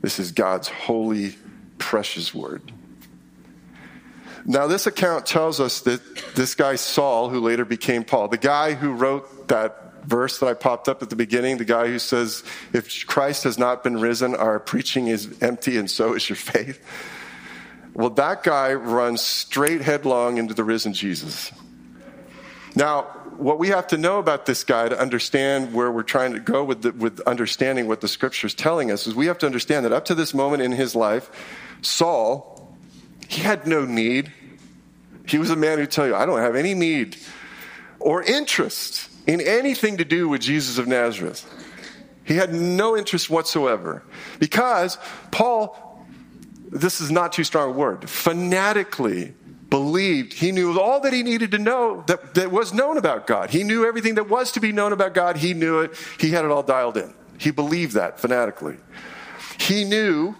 This 0.00 0.18
is 0.18 0.32
God's 0.32 0.66
holy, 0.66 1.36
precious 1.78 2.34
word. 2.34 2.72
Now, 4.44 4.66
this 4.66 4.88
account 4.88 5.24
tells 5.24 5.60
us 5.60 5.82
that 5.82 6.00
this 6.34 6.56
guy 6.56 6.74
Saul, 6.74 7.28
who 7.28 7.38
later 7.38 7.64
became 7.64 8.02
Paul, 8.02 8.26
the 8.26 8.38
guy 8.38 8.74
who 8.74 8.92
wrote 8.92 9.46
that 9.46 10.04
verse 10.04 10.40
that 10.40 10.46
I 10.46 10.54
popped 10.54 10.88
up 10.88 11.00
at 11.00 11.10
the 11.10 11.16
beginning, 11.16 11.58
the 11.58 11.64
guy 11.64 11.86
who 11.86 12.00
says, 12.00 12.42
If 12.72 13.06
Christ 13.06 13.44
has 13.44 13.56
not 13.56 13.84
been 13.84 14.00
risen, 14.00 14.34
our 14.34 14.58
preaching 14.58 15.06
is 15.06 15.40
empty, 15.40 15.78
and 15.78 15.88
so 15.88 16.14
is 16.14 16.28
your 16.28 16.34
faith. 16.34 16.84
Well, 17.94 18.10
that 18.10 18.42
guy 18.42 18.74
runs 18.74 19.22
straight 19.22 19.80
headlong 19.80 20.38
into 20.38 20.52
the 20.52 20.64
risen 20.64 20.92
Jesus. 20.92 21.52
Now, 22.74 23.02
what 23.36 23.58
we 23.58 23.68
have 23.68 23.86
to 23.88 23.96
know 23.96 24.18
about 24.18 24.46
this 24.46 24.64
guy 24.64 24.88
to 24.88 24.98
understand 24.98 25.72
where 25.72 25.90
we're 25.90 26.02
trying 26.02 26.34
to 26.34 26.40
go 26.40 26.64
with, 26.64 26.82
the, 26.82 26.92
with 26.92 27.20
understanding 27.20 27.88
what 27.88 28.00
the 28.00 28.08
scripture 28.08 28.46
is 28.46 28.54
telling 28.54 28.90
us 28.90 29.06
is 29.06 29.14
we 29.14 29.26
have 29.26 29.38
to 29.38 29.46
understand 29.46 29.84
that 29.84 29.92
up 29.92 30.06
to 30.06 30.14
this 30.14 30.34
moment 30.34 30.62
in 30.62 30.72
his 30.72 30.94
life, 30.94 31.30
Saul 31.82 32.54
he 33.28 33.42
had 33.42 33.66
no 33.66 33.84
need. 33.84 34.32
He 35.26 35.38
was 35.38 35.50
a 35.50 35.56
man 35.56 35.78
who'd 35.78 35.90
tell 35.90 36.06
you, 36.06 36.14
I 36.14 36.26
don't 36.26 36.40
have 36.40 36.56
any 36.56 36.74
need 36.74 37.16
or 37.98 38.22
interest 38.22 39.08
in 39.26 39.40
anything 39.40 39.98
to 39.98 40.04
do 40.04 40.28
with 40.28 40.42
Jesus 40.42 40.78
of 40.78 40.86
Nazareth. 40.86 41.44
He 42.24 42.36
had 42.36 42.54
no 42.54 42.96
interest 42.96 43.28
whatsoever 43.28 44.02
because 44.38 44.98
Paul, 45.30 45.93
this 46.74 47.00
is 47.00 47.10
not 47.10 47.32
too 47.32 47.44
strong 47.44 47.70
a 47.70 47.72
word, 47.72 48.08
fanatically 48.10 49.34
believed 49.70 50.32
he 50.32 50.52
knew 50.52 50.78
all 50.78 51.00
that 51.00 51.12
he 51.12 51.22
needed 51.22 51.52
to 51.52 51.58
know 51.58 52.04
that, 52.06 52.34
that 52.34 52.50
was 52.50 52.74
known 52.74 52.98
about 52.98 53.26
God. 53.26 53.50
He 53.50 53.62
knew 53.62 53.86
everything 53.86 54.16
that 54.16 54.28
was 54.28 54.52
to 54.52 54.60
be 54.60 54.72
known 54.72 54.92
about 54.92 55.14
God. 55.14 55.36
He 55.36 55.54
knew 55.54 55.80
it. 55.80 55.92
He 56.20 56.30
had 56.30 56.44
it 56.44 56.50
all 56.50 56.62
dialed 56.62 56.96
in. 56.96 57.14
He 57.38 57.50
believed 57.50 57.94
that 57.94 58.20
fanatically. 58.20 58.76
He 59.58 59.84
knew, 59.84 60.34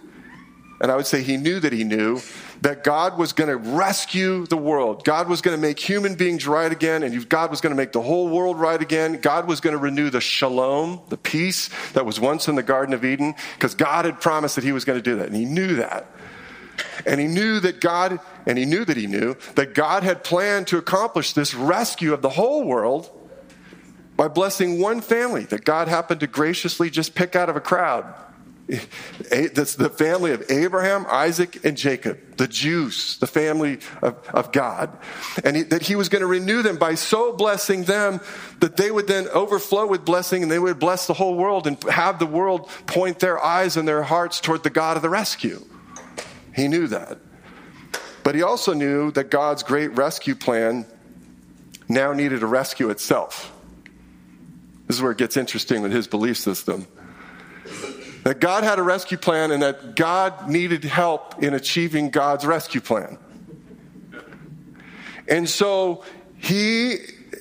and 0.81 0.91
I 0.91 0.95
would 0.95 1.07
say 1.07 1.21
he 1.21 1.37
knew 1.37 1.59
that 1.59 1.73
he 1.73 1.83
knew 1.83 2.21
that 2.61 2.83
God 2.83 3.17
was 3.17 3.33
going 3.33 3.49
to 3.49 3.57
rescue 3.57 4.45
the 4.47 4.57
world. 4.57 5.03
God 5.03 5.27
was 5.27 5.41
going 5.41 5.55
to 5.55 5.61
make 5.61 5.79
human 5.79 6.15
beings 6.15 6.47
right 6.47 6.71
again, 6.71 7.03
and 7.03 7.27
God 7.29 7.51
was 7.51 7.61
going 7.61 7.71
to 7.71 7.77
make 7.77 7.91
the 7.91 8.01
whole 8.01 8.29
world 8.29 8.59
right 8.59 8.81
again. 8.81 9.19
God 9.21 9.47
was 9.47 9.59
going 9.59 9.73
to 9.73 9.77
renew 9.77 10.09
the 10.09 10.21
shalom, 10.21 11.01
the 11.09 11.17
peace 11.17 11.69
that 11.93 12.05
was 12.05 12.19
once 12.19 12.47
in 12.47 12.55
the 12.55 12.63
Garden 12.63 12.93
of 12.93 13.05
Eden, 13.05 13.35
because 13.55 13.75
God 13.75 14.05
had 14.05 14.19
promised 14.19 14.55
that 14.55 14.63
He 14.63 14.71
was 14.71 14.85
going 14.85 14.97
to 14.97 15.03
do 15.03 15.17
that, 15.17 15.27
and 15.27 15.35
He 15.35 15.45
knew 15.45 15.75
that. 15.75 16.09
And 17.05 17.19
He 17.19 17.27
knew 17.27 17.59
that 17.59 17.81
God, 17.81 18.19
and 18.45 18.57
He 18.57 18.65
knew 18.65 18.85
that 18.85 18.97
He 18.97 19.07
knew 19.07 19.35
that 19.55 19.73
God 19.73 20.03
had 20.03 20.23
planned 20.23 20.67
to 20.67 20.77
accomplish 20.77 21.33
this 21.33 21.53
rescue 21.53 22.13
of 22.13 22.21
the 22.21 22.29
whole 22.29 22.63
world 22.65 23.09
by 24.15 24.27
blessing 24.27 24.79
one 24.79 25.01
family 25.01 25.43
that 25.45 25.65
God 25.65 25.87
happened 25.87 26.21
to 26.21 26.27
graciously 26.27 26.89
just 26.89 27.15
pick 27.15 27.35
out 27.35 27.49
of 27.49 27.55
a 27.55 27.61
crowd 27.61 28.13
that's 28.67 29.75
the 29.75 29.89
family 29.89 30.31
of 30.31 30.43
Abraham, 30.49 31.05
Isaac, 31.07 31.63
and 31.63 31.77
Jacob, 31.77 32.37
the 32.37 32.47
Jews, 32.47 33.17
the 33.19 33.27
family 33.27 33.79
of, 34.01 34.17
of 34.29 34.51
God. 34.51 34.97
And 35.43 35.55
he, 35.55 35.63
that 35.63 35.83
he 35.83 35.95
was 35.95 36.09
going 36.09 36.21
to 36.21 36.27
renew 36.27 36.63
them 36.63 36.77
by 36.77 36.95
so 36.95 37.33
blessing 37.33 37.83
them 37.83 38.21
that 38.59 38.75
they 38.75 38.89
would 38.89 39.07
then 39.07 39.27
overflow 39.27 39.85
with 39.85 40.03
blessing 40.03 40.41
and 40.41 40.51
they 40.51 40.57
would 40.57 40.79
bless 40.79 41.05
the 41.05 41.13
whole 41.13 41.35
world 41.35 41.67
and 41.67 41.81
have 41.83 42.17
the 42.17 42.25
world 42.25 42.67
point 42.87 43.19
their 43.19 43.43
eyes 43.43 43.77
and 43.77 43.87
their 43.87 44.01
hearts 44.01 44.39
toward 44.39 44.63
the 44.63 44.71
God 44.71 44.97
of 44.97 45.03
the 45.03 45.09
rescue. 45.09 45.63
He 46.55 46.67
knew 46.67 46.87
that. 46.87 47.17
But 48.23 48.35
he 48.35 48.41
also 48.41 48.73
knew 48.73 49.11
that 49.11 49.29
God's 49.29 49.61
great 49.61 49.89
rescue 49.89 50.35
plan 50.35 50.85
now 51.87 52.13
needed 52.13 52.41
a 52.41 52.47
rescue 52.47 52.89
itself. 52.89 53.51
This 54.87 54.97
is 54.97 55.01
where 55.01 55.11
it 55.11 55.17
gets 55.17 55.37
interesting 55.37 55.81
with 55.81 55.91
his 55.91 56.07
belief 56.07 56.37
system 56.37 56.87
that 58.23 58.39
God 58.39 58.63
had 58.63 58.79
a 58.79 58.83
rescue 58.83 59.19
plan 59.19 59.51
and 59.51 59.61
that 59.61 59.95
God 59.95 60.49
needed 60.49 60.83
help 60.83 61.43
in 61.43 61.53
achieving 61.53 62.09
God's 62.09 62.43
rescue 62.43 62.81
plan. 62.81 63.19
And 65.27 65.47
so 65.47 66.03
he, 66.37 66.97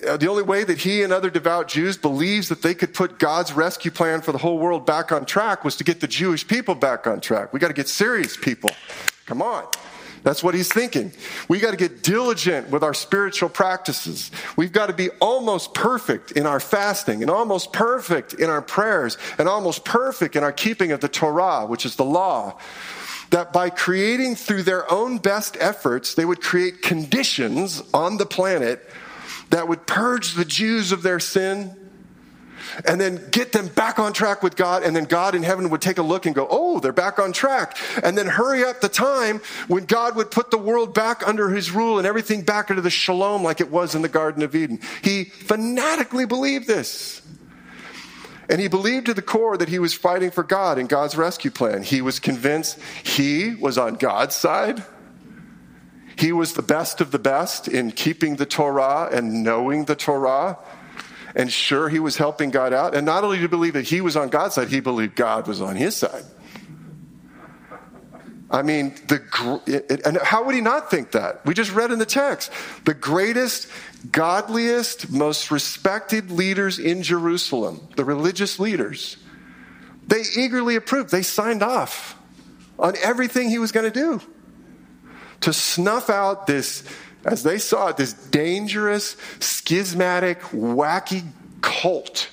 Uh, 0.07 0.17
the 0.17 0.29
only 0.29 0.43
way 0.43 0.65
that 0.65 0.79
he 0.79 1.03
and 1.03 1.13
other 1.13 1.31
devout 1.31 1.69
Jews 1.69 1.97
believes 1.97 2.49
that 2.49 2.63
they 2.63 2.75
could 2.75 2.95
put 2.95 3.19
God's 3.19 3.53
rescue 3.53 3.91
plan 3.91 4.21
for 4.21 4.33
the 4.33 4.39
whole 4.39 4.59
world 4.59 4.87
back 4.87 5.13
on 5.13 5.25
track 5.25 5.65
was 5.65 5.77
to 5.77 5.85
get 5.85 6.01
the 6.01 6.09
Jewish 6.09 6.47
people 6.47 6.75
back 6.75 7.07
on 7.07 7.21
track. 7.21 7.53
We 7.53 7.61
got 7.61 7.69
to 7.69 7.75
get 7.75 7.89
serious, 7.89 8.37
people. 8.37 8.71
Come 9.27 9.43
on. 9.43 9.67
That's 10.25 10.43
what 10.43 10.55
he's 10.55 10.73
thinking. 10.73 11.13
We 11.49 11.61
got 11.61 11.73
to 11.73 11.77
get 11.77 12.03
diligent 12.03 12.71
with 12.71 12.83
our 12.83 12.95
spiritual 12.95 13.51
practices. 13.51 14.31
We've 14.57 14.73
got 14.73 14.87
to 14.87 14.95
be 14.95 15.11
almost 15.21 15.75
perfect 15.75 16.33
in 16.33 16.47
our 16.47 16.61
fasting 16.61 17.21
and 17.21 17.31
almost 17.31 17.75
perfect 17.75 18.33
in 18.33 18.49
our 18.49 18.63
prayers 18.63 19.19
and 19.39 19.49
almost 19.49 19.85
perfect 19.85 20.35
in 20.35 20.43
our 20.43 20.53
keeping 20.53 20.93
of 20.93 21.01
the 21.01 21.09
Torah, 21.09 21.67
which 21.67 21.85
is 21.85 21.97
the 21.97 22.07
law. 22.07 22.59
That 23.31 23.53
by 23.53 23.69
creating 23.69 24.37
through 24.37 24.63
their 24.63 24.91
own 24.91 25.19
best 25.19 25.59
efforts, 25.61 26.15
they 26.15 26.25
would 26.25 26.41
create 26.41 26.81
conditions 26.81 27.83
on 27.93 28.17
the 28.17 28.27
planet 28.27 28.89
that 29.55 29.69
would 29.69 29.87
purge 29.87 30.35
the 30.35 30.45
Jews 30.45 30.91
of 30.91 31.03
their 31.03 31.21
sin 31.21 31.77
and 32.89 33.01
then 33.01 33.21
get 33.31 33.53
them 33.53 33.69
back 33.69 34.01
on 34.01 34.13
track 34.13 34.43
with 34.43 34.57
God. 34.57 34.83
And 34.83 34.97
then 34.97 35.05
God 35.05 35.37
in 35.37 35.45
heaven 35.45 35.71
would 35.71 35.81
take 35.81 35.99
a 35.99 36.03
look 36.03 36.27
and 36.27 36.35
go, 36.35 36.49
Oh, 36.51 36.81
they're 36.81 36.93
back 36.93 37.21
on 37.21 37.33
track. 37.33 37.77
And 38.03 38.19
then 38.19 38.27
hurry 38.27 38.65
up 38.65 38.81
the 38.81 38.89
time 38.89 39.41
when 39.69 39.85
God 39.85 40.17
would 40.17 40.33
put 40.33 40.51
the 40.51 40.59
world 40.59 40.93
back 40.93 41.27
under 41.27 41.51
his 41.51 41.71
rule 41.71 41.99
and 41.99 42.07
everything 42.07 42.43
back 42.43 42.69
into 42.69 42.83
the 42.83 42.91
shalom 42.91 43.45
like 43.45 43.61
it 43.61 43.71
was 43.71 43.95
in 43.95 44.03
the 44.03 44.09
Garden 44.09 44.43
of 44.43 44.57
Eden. 44.57 44.81
He 45.03 45.25
fanatically 45.25 46.27
believed 46.27 46.67
this. 46.67 47.23
And 48.49 48.61
he 48.61 48.67
believed 48.67 49.07
to 49.07 49.15
the 49.15 49.23
core 49.23 49.57
that 49.57 49.69
he 49.69 49.79
was 49.79 49.95
fighting 49.95 50.33
for 50.33 50.43
God 50.43 50.79
and 50.79 50.89
God's 50.89 51.17
rescue 51.17 51.53
plan. 51.53 51.85
He 51.85 52.03
was 52.03 52.19
convinced 52.19 52.79
he 53.05 53.55
was 53.55 53.79
on 53.79 53.95
God's 53.95 54.35
side. 54.35 54.83
He 56.25 56.33
was 56.33 56.55
the 56.55 56.63
best 56.63 57.03
of 57.03 57.11
the 57.11 57.19
best 57.19 57.69
in 57.69 57.93
keeping 57.93 58.37
the 58.37 58.47
Torah 58.47 59.11
and 59.13 59.43
knowing 59.43 59.85
the 59.85 59.95
Torah 59.95 60.57
and 61.37 61.53
sure 61.53 61.91
he 61.91 61.99
was 61.99 62.17
helping 62.17 62.51
God 62.51 62.73
out. 62.73 62.95
And 62.95 63.05
not 63.05 63.25
only 63.25 63.37
did 63.37 63.43
he 63.43 63.49
believe 63.49 63.75
that 63.75 63.85
he 63.85 64.01
was 64.01 64.17
on 64.17 64.31
God's 64.31 64.55
side, 64.55 64.69
he 64.69 64.81
believed 64.81 65.17
God 65.17 65.47
was 65.47 65.61
on 65.61 65.77
his 65.77 65.95
side. 65.95 66.25
I 68.51 68.63
mean, 68.63 68.95
the 69.07 70.01
and 70.07 70.17
how 70.17 70.45
would 70.45 70.55
he 70.55 70.63
not 70.63 70.91
think 70.91 71.11
that? 71.11 71.45
We 71.45 71.53
just 71.53 71.75
read 71.75 71.91
in 71.91 71.99
the 71.99 72.07
text 72.07 72.51
the 72.87 72.95
greatest, 72.95 73.69
godliest, 74.11 75.13
most 75.13 75.51
respected 75.51 76.31
leaders 76.31 76.79
in 76.79 77.03
Jerusalem, 77.03 77.87
the 77.97 78.05
religious 78.07 78.59
leaders, 78.59 79.19
they 80.07 80.23
eagerly 80.39 80.77
approved. 80.77 81.11
They 81.11 81.21
signed 81.21 81.63
off 81.63 82.19
on 82.79 82.95
everything 83.03 83.51
he 83.51 83.59
was 83.59 83.73
going 83.73 83.93
to 83.93 84.01
do 84.01 84.23
to 85.45 85.53
snuff 85.53 86.11
out 86.11 86.47
this 86.47 86.83
as 87.25 87.43
they 87.43 87.59
saw 87.59 87.89
it, 87.89 87.97
this 87.97 88.13
dangerous, 88.13 89.17
schismatic, 89.41 90.41
wacky 90.41 91.25
cult. 91.63 92.29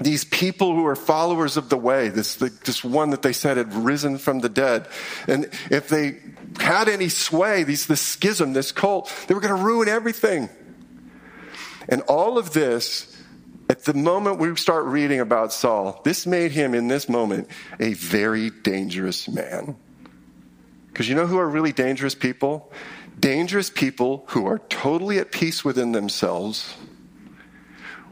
These 0.00 0.24
people 0.24 0.74
who 0.74 0.86
are 0.86 0.96
followers 0.96 1.56
of 1.56 1.68
the 1.68 1.76
way, 1.76 2.08
this, 2.08 2.36
this 2.36 2.84
one 2.84 3.10
that 3.10 3.22
they 3.22 3.32
said 3.32 3.56
had 3.56 3.74
risen 3.74 4.16
from 4.16 4.38
the 4.38 4.48
dead. 4.48 4.86
And 5.26 5.50
if 5.70 5.88
they 5.88 6.18
had 6.60 6.88
any 6.88 7.08
sway, 7.08 7.64
these, 7.64 7.86
this 7.86 8.00
schism, 8.00 8.52
this 8.52 8.72
cult, 8.72 9.12
they 9.26 9.34
were 9.34 9.40
going 9.40 9.56
to 9.56 9.62
ruin 9.62 9.88
everything. 9.88 10.48
And 11.88 12.02
all 12.02 12.38
of 12.38 12.52
this, 12.52 13.14
at 13.68 13.84
the 13.84 13.94
moment 13.94 14.38
we 14.38 14.54
start 14.56 14.84
reading 14.84 15.20
about 15.20 15.52
Saul, 15.52 16.00
this 16.04 16.26
made 16.26 16.52
him 16.52 16.74
in 16.74 16.88
this 16.88 17.08
moment 17.08 17.48
a 17.80 17.94
very 17.94 18.50
dangerous 18.50 19.28
man. 19.28 19.76
Because 20.98 21.08
you 21.08 21.14
know 21.14 21.28
who 21.28 21.38
are 21.38 21.48
really 21.48 21.70
dangerous 21.70 22.16
people? 22.16 22.72
Dangerous 23.20 23.70
people 23.70 24.24
who 24.30 24.48
are 24.48 24.58
totally 24.68 25.18
at 25.20 25.30
peace 25.30 25.64
within 25.64 25.92
themselves 25.92 26.74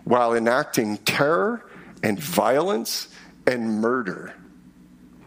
while 0.04 0.32
enacting 0.32 0.98
terror 0.98 1.68
and 2.04 2.16
violence 2.16 3.08
and 3.44 3.80
murder 3.80 4.34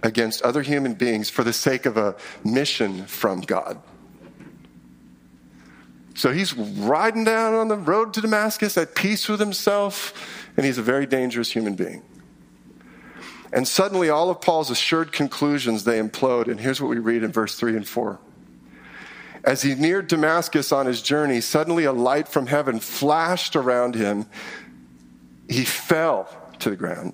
against 0.01 0.41
other 0.41 0.61
human 0.61 0.93
beings 0.93 1.29
for 1.29 1.43
the 1.43 1.51
sake 1.51 1.85
of 1.85 1.97
a 1.97 2.15
mission 2.45 3.05
from 3.07 3.41
God. 3.41 3.81
So 6.15 6.31
he's 6.31 6.53
riding 6.53 7.25
down 7.25 7.55
on 7.55 7.67
the 7.67 7.75
road 7.75 8.13
to 8.13 8.21
Damascus 8.21 8.77
at 8.77 8.95
peace 8.95 9.27
with 9.27 9.41
himself, 9.41 10.47
and 10.55 10.65
he's 10.65 10.77
a 10.77 10.81
very 10.81 11.05
dangerous 11.05 11.51
human 11.51 11.75
being. 11.75 12.03
And 13.51 13.67
suddenly, 13.67 14.09
all 14.09 14.29
of 14.29 14.41
Paul's 14.41 14.69
assured 14.69 15.11
conclusions 15.11 15.83
they 15.83 15.99
implode. 15.99 16.47
And 16.47 16.59
here's 16.59 16.79
what 16.79 16.89
we 16.89 16.99
read 16.99 17.23
in 17.23 17.31
verse 17.31 17.55
3 17.55 17.75
and 17.75 17.87
4. 17.87 18.19
As 19.43 19.61
he 19.61 19.73
neared 19.75 20.07
Damascus 20.07 20.71
on 20.71 20.85
his 20.85 21.01
journey, 21.01 21.41
suddenly 21.41 21.85
a 21.85 21.93
light 21.93 22.27
from 22.27 22.47
heaven 22.47 22.79
flashed 22.79 23.55
around 23.55 23.95
him. 23.95 24.25
He 25.47 25.65
fell 25.65 26.29
to 26.59 26.69
the 26.69 26.75
ground 26.75 27.13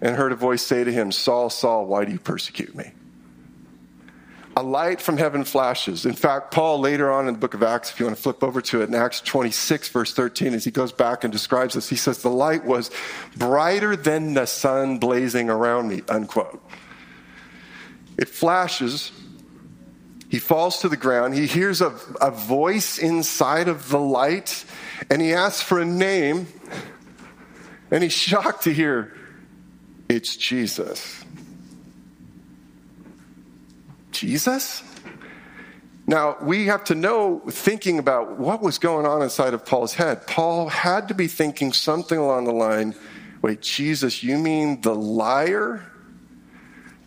and 0.00 0.14
heard 0.14 0.32
a 0.32 0.36
voice 0.36 0.62
say 0.62 0.84
to 0.84 0.92
him, 0.92 1.10
Saul, 1.10 1.50
Saul, 1.50 1.86
why 1.86 2.04
do 2.04 2.12
you 2.12 2.18
persecute 2.18 2.74
me? 2.74 2.92
A 4.56 4.62
light 4.62 5.00
from 5.00 5.16
heaven 5.16 5.42
flashes. 5.42 6.06
In 6.06 6.12
fact, 6.12 6.52
Paul, 6.52 6.78
later 6.78 7.10
on 7.10 7.26
in 7.26 7.34
the 7.34 7.40
book 7.40 7.54
of 7.54 7.62
Acts, 7.64 7.90
if 7.90 7.98
you 7.98 8.06
want 8.06 8.16
to 8.16 8.22
flip 8.22 8.44
over 8.44 8.60
to 8.60 8.82
it, 8.82 8.88
in 8.88 8.94
Acts 8.94 9.20
26, 9.20 9.88
verse 9.88 10.14
13, 10.14 10.54
as 10.54 10.64
he 10.64 10.70
goes 10.70 10.92
back 10.92 11.24
and 11.24 11.32
describes 11.32 11.74
this, 11.74 11.88
he 11.88 11.96
says, 11.96 12.22
The 12.22 12.30
light 12.30 12.64
was 12.64 12.92
brighter 13.36 13.96
than 13.96 14.34
the 14.34 14.46
sun 14.46 14.98
blazing 14.98 15.50
around 15.50 15.88
me, 15.88 16.02
unquote. 16.08 16.62
It 18.16 18.28
flashes. 18.28 19.10
He 20.28 20.38
falls 20.38 20.80
to 20.80 20.88
the 20.88 20.96
ground. 20.96 21.34
He 21.34 21.46
hears 21.46 21.80
a, 21.80 21.96
a 22.20 22.30
voice 22.30 22.98
inside 22.98 23.66
of 23.66 23.88
the 23.88 23.98
light, 23.98 24.64
and 25.10 25.20
he 25.20 25.32
asks 25.32 25.62
for 25.62 25.80
a 25.80 25.84
name. 25.84 26.46
And 27.90 28.04
he's 28.04 28.12
shocked 28.12 28.64
to 28.64 28.72
hear 28.72 29.16
it's 30.08 30.36
Jesus. 30.36 31.23
Jesus? 34.24 34.82
Now, 36.06 36.36
we 36.40 36.66
have 36.66 36.84
to 36.84 36.94
know, 36.94 37.42
thinking 37.48 37.98
about 37.98 38.38
what 38.38 38.62
was 38.62 38.78
going 38.78 39.06
on 39.06 39.22
inside 39.22 39.52
of 39.52 39.66
Paul's 39.66 39.94
head. 39.94 40.26
Paul 40.26 40.68
had 40.68 41.08
to 41.08 41.14
be 41.14 41.28
thinking 41.28 41.72
something 41.72 42.18
along 42.18 42.44
the 42.44 42.52
line 42.52 42.94
wait, 43.42 43.60
Jesus, 43.60 44.22
you 44.22 44.38
mean 44.38 44.80
the 44.80 44.94
liar? 44.94 45.84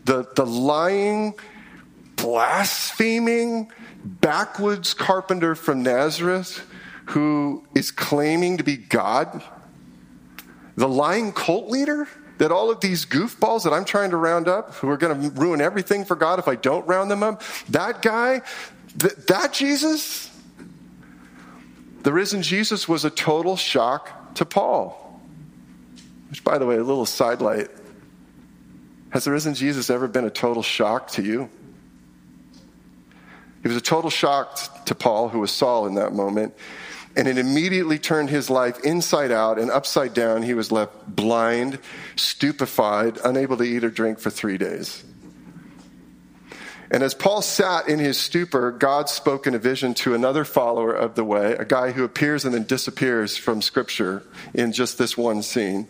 The, 0.05 0.27
the 0.35 0.45
lying, 0.45 1.33
blaspheming, 2.15 3.71
backwoods 4.03 4.93
carpenter 4.93 5.55
from 5.55 5.81
Nazareth 5.81 6.63
who 7.07 7.65
is 7.73 7.89
claiming 7.89 8.57
to 8.57 8.63
be 8.63 8.77
God? 8.77 9.43
The 10.75 10.87
lying 10.87 11.31
cult 11.31 11.69
leader? 11.69 12.07
That 12.37 12.51
all 12.51 12.69
of 12.69 12.79
these 12.81 13.05
goofballs 13.05 13.63
that 13.63 13.73
I'm 13.73 13.85
trying 13.85 14.11
to 14.11 14.17
round 14.17 14.47
up, 14.47 14.73
who 14.75 14.89
are 14.89 14.97
going 14.97 15.21
to 15.21 15.39
ruin 15.39 15.61
everything 15.61 16.05
for 16.05 16.15
God 16.15 16.39
if 16.39 16.47
I 16.47 16.55
don't 16.55 16.87
round 16.87 17.09
them 17.09 17.23
up, 17.23 17.41
that 17.69 18.01
guy, 18.01 18.41
th- 18.99 19.15
that 19.27 19.53
Jesus, 19.53 20.29
the 22.03 22.13
risen 22.13 22.41
Jesus 22.41 22.87
was 22.87 23.05
a 23.05 23.09
total 23.09 23.55
shock 23.55 24.35
to 24.35 24.45
Paul. 24.45 25.03
Which, 26.29 26.43
by 26.43 26.57
the 26.57 26.65
way, 26.65 26.75
a 26.75 26.83
little 26.83 27.05
sidelight. 27.05 27.69
Has 29.09 29.23
the 29.23 29.31
risen 29.31 29.53
Jesus 29.53 29.89
ever 29.89 30.07
been 30.07 30.25
a 30.25 30.29
total 30.29 30.61
shock 30.61 31.09
to 31.11 31.23
you? 31.23 31.49
He 33.61 33.67
was 33.67 33.77
a 33.77 33.81
total 33.81 34.09
shock 34.09 34.85
to 34.85 34.93
Paul, 34.93 35.29
who 35.29 35.39
was 35.39 35.51
Saul 35.51 35.87
in 35.87 35.95
that 35.95 36.13
moment 36.13 36.53
and 37.17 37.27
it 37.27 37.39
immediately 37.39 37.97
turned 37.97 38.29
his 38.29 38.47
life 38.47 38.79
inside 38.85 39.31
out 39.31 39.57
and 39.57 39.71
upside 39.71 40.13
down. 40.13 40.43
He 40.43 40.53
was 40.53 40.71
left 40.71 40.93
blind, 41.07 41.79
stupefied, 42.15 43.17
unable 43.25 43.57
to 43.57 43.63
eat 43.63 43.83
or 43.83 43.89
drink 43.89 44.19
for 44.19 44.29
three 44.29 44.59
days. 44.59 45.03
And 46.91 47.03
as 47.03 47.15
Paul 47.15 47.41
sat 47.41 47.89
in 47.89 47.99
his 47.99 48.17
stupor, 48.17 48.71
God 48.71 49.09
spoke 49.09 49.47
in 49.47 49.55
a 49.55 49.59
vision 49.59 49.95
to 49.95 50.13
another 50.13 50.45
follower 50.45 50.93
of 50.93 51.15
the 51.15 51.23
way, 51.23 51.53
a 51.53 51.65
guy 51.65 51.91
who 51.91 52.03
appears 52.03 52.45
and 52.45 52.53
then 52.53 52.63
disappears 52.63 53.35
from 53.35 53.61
Scripture 53.63 54.23
in 54.53 54.71
just 54.71 54.99
this 54.99 55.17
one 55.17 55.41
scene 55.41 55.87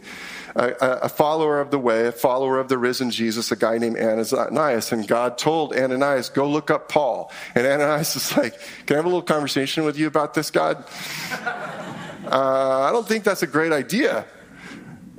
a, 0.58 1.00
a 1.04 1.10
follower 1.10 1.60
of 1.60 1.70
the 1.70 1.78
way, 1.78 2.08
a 2.08 2.12
follower 2.12 2.60
of 2.60 2.68
the 2.68 2.78
risen 2.78 3.12
Jesus, 3.12 3.52
a 3.52 3.56
guy 3.56 3.78
named 3.78 3.98
Ananias. 3.98 4.92
And 4.92 5.08
God 5.08 5.38
told 5.38 5.74
Ananias, 5.74 6.30
go 6.30 6.50
look 6.50 6.72
up 6.72 6.90
Paul. 6.90 7.32
And 7.54 7.68
Ananias 7.68 8.16
is 8.16 8.36
like, 8.36 8.60
can 8.86 8.96
I 8.96 8.98
have 8.98 9.06
a 9.06 9.10
little 9.10 9.22
conversation 9.22 9.84
with 9.86 9.98
you 9.98 10.08
about 10.08 10.34
this, 10.34 10.52
God? 10.52 10.84
Uh, 12.28 12.82
I 12.82 12.92
don't 12.92 13.08
think 13.08 13.24
that's 13.24 13.42
a 13.42 13.48
great 13.48 13.72
idea. 13.72 14.26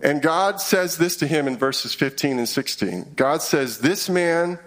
And 0.03 0.21
God 0.21 0.61
says 0.61 0.99
this 0.99 1.17
to 1.17 1.27
him 1.27 1.49
in 1.49 1.57
verses 1.57 1.95
15 1.95 2.39
and 2.39 2.47
16. 2.47 3.13
God 3.17 3.41
says, 3.41 3.79
This 3.79 4.11
man 4.11 4.59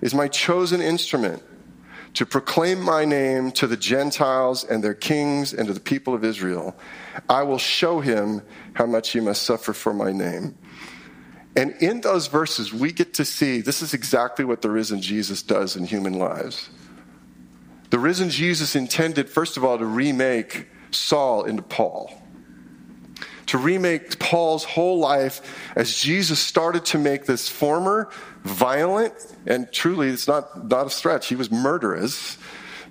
is 0.00 0.14
my 0.14 0.28
chosen 0.28 0.80
instrument 0.80 1.42
to 2.14 2.24
proclaim 2.24 2.80
my 2.80 3.04
name 3.04 3.50
to 3.52 3.66
the 3.66 3.76
Gentiles 3.76 4.64
and 4.64 4.82
their 4.82 4.94
kings 4.94 5.52
and 5.52 5.66
to 5.66 5.74
the 5.74 5.80
people 5.80 6.14
of 6.14 6.24
Israel. 6.24 6.76
I 7.28 7.42
will 7.42 7.58
show 7.58 8.00
him 8.00 8.42
how 8.74 8.86
much 8.86 9.10
he 9.10 9.20
must 9.20 9.42
suffer 9.42 9.72
for 9.72 9.92
my 9.92 10.12
name. 10.12 10.56
And 11.56 11.72
in 11.80 12.02
those 12.02 12.28
verses, 12.28 12.72
we 12.72 12.92
get 12.92 13.14
to 13.14 13.24
see 13.24 13.60
this 13.60 13.82
is 13.82 13.94
exactly 13.94 14.44
what 14.44 14.62
the 14.62 14.70
risen 14.70 15.00
Jesus 15.00 15.42
does 15.42 15.76
in 15.76 15.84
human 15.86 16.12
lives. 16.12 16.70
The 17.90 17.98
risen 17.98 18.30
Jesus 18.30 18.76
intended, 18.76 19.28
first 19.28 19.56
of 19.56 19.64
all, 19.64 19.78
to 19.78 19.84
remake 19.84 20.68
Saul 20.90 21.44
into 21.44 21.62
Paul. 21.62 22.12
To 23.46 23.58
remake 23.58 24.18
Paul's 24.18 24.64
whole 24.64 24.98
life 24.98 25.72
as 25.74 25.96
Jesus 25.96 26.38
started 26.38 26.84
to 26.86 26.98
make 26.98 27.24
this 27.24 27.48
former, 27.48 28.10
violent, 28.44 29.14
and 29.46 29.72
truly, 29.72 30.08
it's 30.10 30.28
not, 30.28 30.68
not 30.68 30.86
a 30.86 30.90
stretch, 30.90 31.28
he 31.28 31.34
was 31.34 31.50
murderous, 31.50 32.36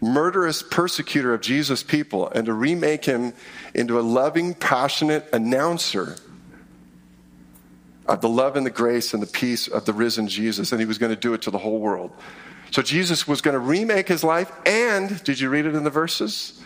murderous 0.01 0.63
persecutor 0.63 1.33
of 1.33 1.41
Jesus' 1.41 1.83
people, 1.83 2.29
and 2.29 2.45
to 2.45 2.53
remake 2.53 3.05
him 3.05 3.33
into 3.73 3.99
a 3.99 4.01
loving, 4.01 4.53
passionate 4.53 5.27
announcer 5.33 6.15
of 8.07 8.21
the 8.21 8.29
love 8.29 8.55
and 8.55 8.65
the 8.65 8.71
grace 8.71 9.13
and 9.13 9.21
the 9.21 9.27
peace 9.27 9.67
of 9.67 9.85
the 9.85 9.93
risen 9.93 10.27
Jesus, 10.27 10.71
and 10.71 10.79
he 10.79 10.85
was 10.85 10.97
going 10.97 11.13
to 11.13 11.19
do 11.19 11.33
it 11.33 11.41
to 11.43 11.51
the 11.51 11.57
whole 11.57 11.79
world. 11.79 12.11
So 12.71 12.81
Jesus 12.81 13.27
was 13.27 13.41
going 13.41 13.53
to 13.53 13.59
remake 13.59 14.07
his 14.07 14.23
life, 14.23 14.51
and 14.65 15.23
did 15.23 15.39
you 15.39 15.49
read 15.49 15.65
it 15.65 15.75
in 15.75 15.83
the 15.83 15.89
verses? 15.89 16.61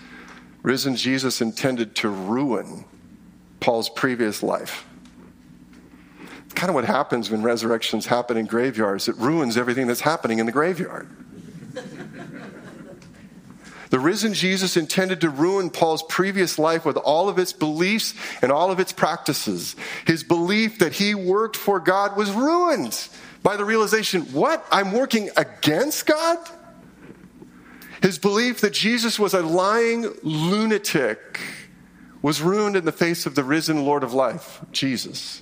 Risen 0.64 0.96
Jesus 0.96 1.42
intended 1.42 1.96
to 1.98 2.10
ruin 2.10 2.86
Paul's 3.60 3.90
previous 3.90 4.44
life. 4.44 4.86
Kind 6.54 6.70
of 6.70 6.76
what 6.76 6.86
happens 6.86 7.32
when 7.32 7.42
resurrections 7.42 8.06
happen 8.06 8.38
in 8.38 8.46
graveyards. 8.46 9.08
It 9.08 9.16
ruins 9.18 9.58
everything 9.58 9.88
that's 9.88 10.02
happening 10.02 10.40
in 10.40 10.46
the 10.46 10.52
graveyard. 10.52 11.10
The 13.92 14.00
risen 14.00 14.34
Jesus 14.34 14.78
intended 14.78 15.22
to 15.22 15.30
ruin 15.30 15.70
Paul's 15.70 16.04
previous 16.04 16.58
life 16.58 16.86
with 16.86 16.96
all 16.96 17.28
of 17.28 17.38
its 17.38 17.52
beliefs 17.52 18.16
and 18.42 18.50
all 18.50 18.72
of 18.72 18.80
its 18.80 18.94
practices. 18.94 19.76
His 20.08 20.24
belief 20.24 20.80
that 20.80 20.94
he 20.94 21.14
worked 21.14 21.58
for 21.58 21.80
God 21.80 22.16
was 22.16 22.32
ruined 22.32 22.98
by 23.44 23.58
the 23.58 23.66
realization 23.66 24.22
what? 24.32 24.66
I'm 24.72 24.94
working 24.94 25.30
against 25.36 26.06
God? 26.06 26.38
His 28.02 28.18
belief 28.18 28.62
that 28.62 28.74
Jesus 28.74 29.20
was 29.20 29.34
a 29.34 29.42
lying 29.42 30.08
lunatic 30.24 31.42
was 32.22 32.42
ruined 32.42 32.78
in 32.78 32.86
the 32.86 32.92
face 32.94 33.26
of 33.26 33.36
the 33.36 33.44
risen 33.44 33.84
Lord 33.84 34.04
of 34.04 34.14
life, 34.14 34.62
Jesus. 34.72 35.42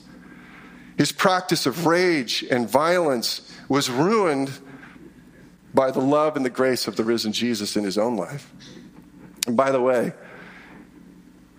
His 0.97 1.11
practice 1.11 1.67
of 1.67 1.85
rage 1.85 2.43
and 2.49 2.67
violence 2.67 3.41
was 3.69 3.91
ruined 3.91 4.51
by 5.73 5.91
the 5.91 5.99
love 5.99 6.35
and 6.35 6.45
the 6.45 6.49
grace 6.49 6.87
of 6.87 6.95
the 6.95 7.03
risen 7.03 7.31
Jesus 7.31 7.75
in 7.75 7.83
his 7.83 7.97
own 7.97 8.15
life. 8.15 8.51
And 9.47 9.55
by 9.55 9.71
the 9.71 9.81
way, 9.81 10.13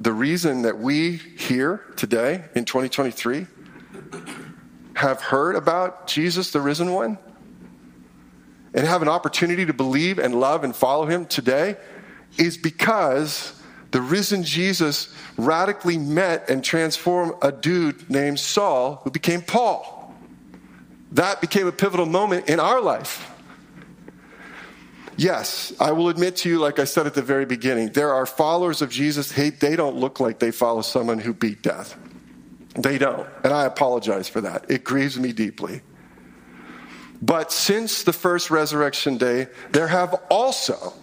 the 0.01 0.13
reason 0.13 0.63
that 0.63 0.79
we 0.79 1.17
here 1.17 1.85
today 1.97 2.45
in 2.55 2.65
2023 2.65 3.47
have 4.95 5.21
heard 5.21 5.57
about 5.57 6.07
Jesus, 6.07 6.51
the 6.51 6.61
risen 6.61 6.93
one, 6.93 7.19
and 8.73 8.87
have 8.87 9.03
an 9.03 9.09
opportunity 9.09 9.67
to 9.67 9.73
believe 9.73 10.19
and 10.19 10.35
love 10.35 10.65
and 10.65 10.75
follow 10.75 11.07
him 11.07 11.27
today 11.27 11.77
is 12.39 12.57
because 12.57 13.61
the 13.91 14.01
risen 14.01 14.45
Jesus 14.45 15.15
radically 15.37 15.99
met 15.99 16.49
and 16.49 16.63
transformed 16.63 17.35
a 17.43 17.51
dude 17.51 18.09
named 18.09 18.39
Saul 18.39 19.01
who 19.03 19.11
became 19.11 19.43
Paul. 19.43 20.15
That 21.13 21.41
became 21.41 21.67
a 21.67 21.73
pivotal 21.73 22.07
moment 22.07 22.49
in 22.49 22.61
our 22.61 22.81
life. 22.81 23.30
Yes, 25.21 25.75
I 25.79 25.93
will 25.93 26.09
admit 26.09 26.37
to 26.37 26.49
you, 26.49 26.59
like 26.59 26.79
I 26.79 26.85
said 26.85 27.07
at 27.07 27.13
the 27.13 27.21
very 27.21 27.45
beginning, 27.45 27.91
there 27.91 28.11
are 28.11 28.25
followers 28.25 28.81
of 28.81 28.89
Jesus, 28.89 29.31
hey, 29.31 29.51
they 29.51 29.77
don't 29.77 29.97
look 29.97 30.19
like 30.19 30.39
they 30.39 30.51
follow 30.51 30.81
someone 30.81 31.19
who 31.19 31.35
beat 31.35 31.61
death. 31.61 31.95
They 32.75 32.97
don't. 32.97 33.29
And 33.45 33.53
I 33.53 33.67
apologize 33.67 34.31
for 34.31 34.41
that. 34.41 34.71
It 34.71 34.83
grieves 34.83 35.19
me 35.21 35.35
deeply. 35.35 35.83
But 37.21 37.53
since 37.53 38.03
the 38.03 38.15
first 38.15 38.51
resurrection 38.51 39.19
day, 39.19 39.49
there 39.73 39.89
have 39.89 40.15
also 40.31 40.95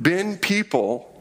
been 0.00 0.38
people 0.38 1.20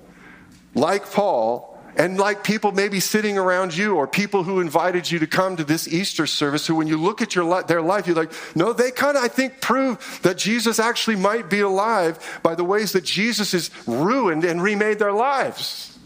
like 0.75 1.11
Paul 1.11 1.72
and 1.95 2.17
like 2.17 2.43
people 2.43 2.71
maybe 2.71 2.99
sitting 2.99 3.37
around 3.37 3.75
you 3.75 3.95
or 3.95 4.07
people 4.07 4.43
who 4.43 4.59
invited 4.59 5.09
you 5.09 5.19
to 5.19 5.27
come 5.27 5.55
to 5.57 5.63
this 5.63 5.87
Easter 5.87 6.25
service 6.25 6.65
who 6.65 6.75
when 6.75 6.87
you 6.87 6.97
look 6.97 7.21
at 7.21 7.35
your 7.35 7.63
their 7.63 7.81
life 7.81 8.07
you're 8.07 8.15
like 8.15 8.31
no 8.55 8.73
they 8.73 8.91
kind 8.91 9.17
of 9.17 9.23
I 9.23 9.27
think 9.27 9.61
prove 9.61 10.19
that 10.23 10.37
Jesus 10.37 10.79
actually 10.79 11.15
might 11.17 11.49
be 11.49 11.59
alive 11.59 12.39
by 12.41 12.55
the 12.55 12.63
ways 12.63 12.93
that 12.93 13.03
Jesus 13.03 13.51
has 13.51 13.69
ruined 13.87 14.43
and 14.43 14.61
remade 14.61 14.99
their 14.99 15.13
lives. 15.13 15.97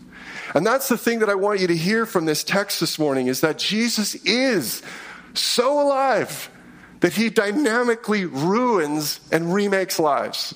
And 0.54 0.65
that's 0.65 0.88
the 0.88 0.97
thing 0.97 1.19
that 1.19 1.30
I 1.30 1.36
want 1.36 1.60
you 1.60 1.67
to 1.67 1.76
hear 1.76 2.06
from 2.06 2.26
this 2.26 2.43
text 2.43 2.80
this 2.80 2.97
morning 2.97 3.28
is 3.28 3.41
that 3.41 3.58
Jesus 3.58 4.15
is 4.15 4.82
so 5.34 5.82
alive 5.82 6.50
that 7.02 7.13
he 7.13 7.30
dynamically 7.30 8.26
ruins 8.26 9.19
and 9.32 9.54
remakes 9.54 10.00
lives. 10.00 10.54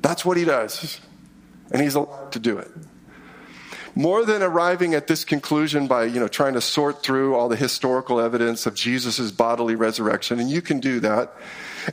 That's 0.00 0.24
what 0.24 0.36
he 0.36 0.44
does. 0.44 0.98
And 1.70 1.80
he's 1.80 1.94
allowed 1.94 2.32
to 2.32 2.38
do 2.38 2.58
it 2.58 2.70
more 3.94 4.24
than 4.24 4.42
arriving 4.42 4.94
at 4.94 5.06
this 5.06 5.24
conclusion 5.24 5.86
by 5.86 6.04
you 6.04 6.20
know 6.20 6.28
trying 6.28 6.54
to 6.54 6.60
sort 6.60 7.02
through 7.02 7.34
all 7.34 7.48
the 7.48 7.56
historical 7.56 8.20
evidence 8.20 8.66
of 8.66 8.74
jesus' 8.74 9.30
bodily 9.30 9.74
resurrection 9.74 10.40
and 10.40 10.50
you 10.50 10.62
can 10.62 10.80
do 10.80 11.00
that 11.00 11.34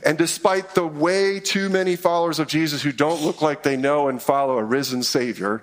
and 0.04 0.16
despite 0.16 0.74
the 0.74 0.86
way 0.86 1.40
too 1.40 1.68
many 1.68 1.96
followers 1.96 2.38
of 2.38 2.48
jesus 2.48 2.82
who 2.82 2.92
don't 2.92 3.22
look 3.22 3.42
like 3.42 3.62
they 3.62 3.76
know 3.76 4.08
and 4.08 4.22
follow 4.22 4.58
a 4.58 4.64
risen 4.64 5.02
savior 5.02 5.62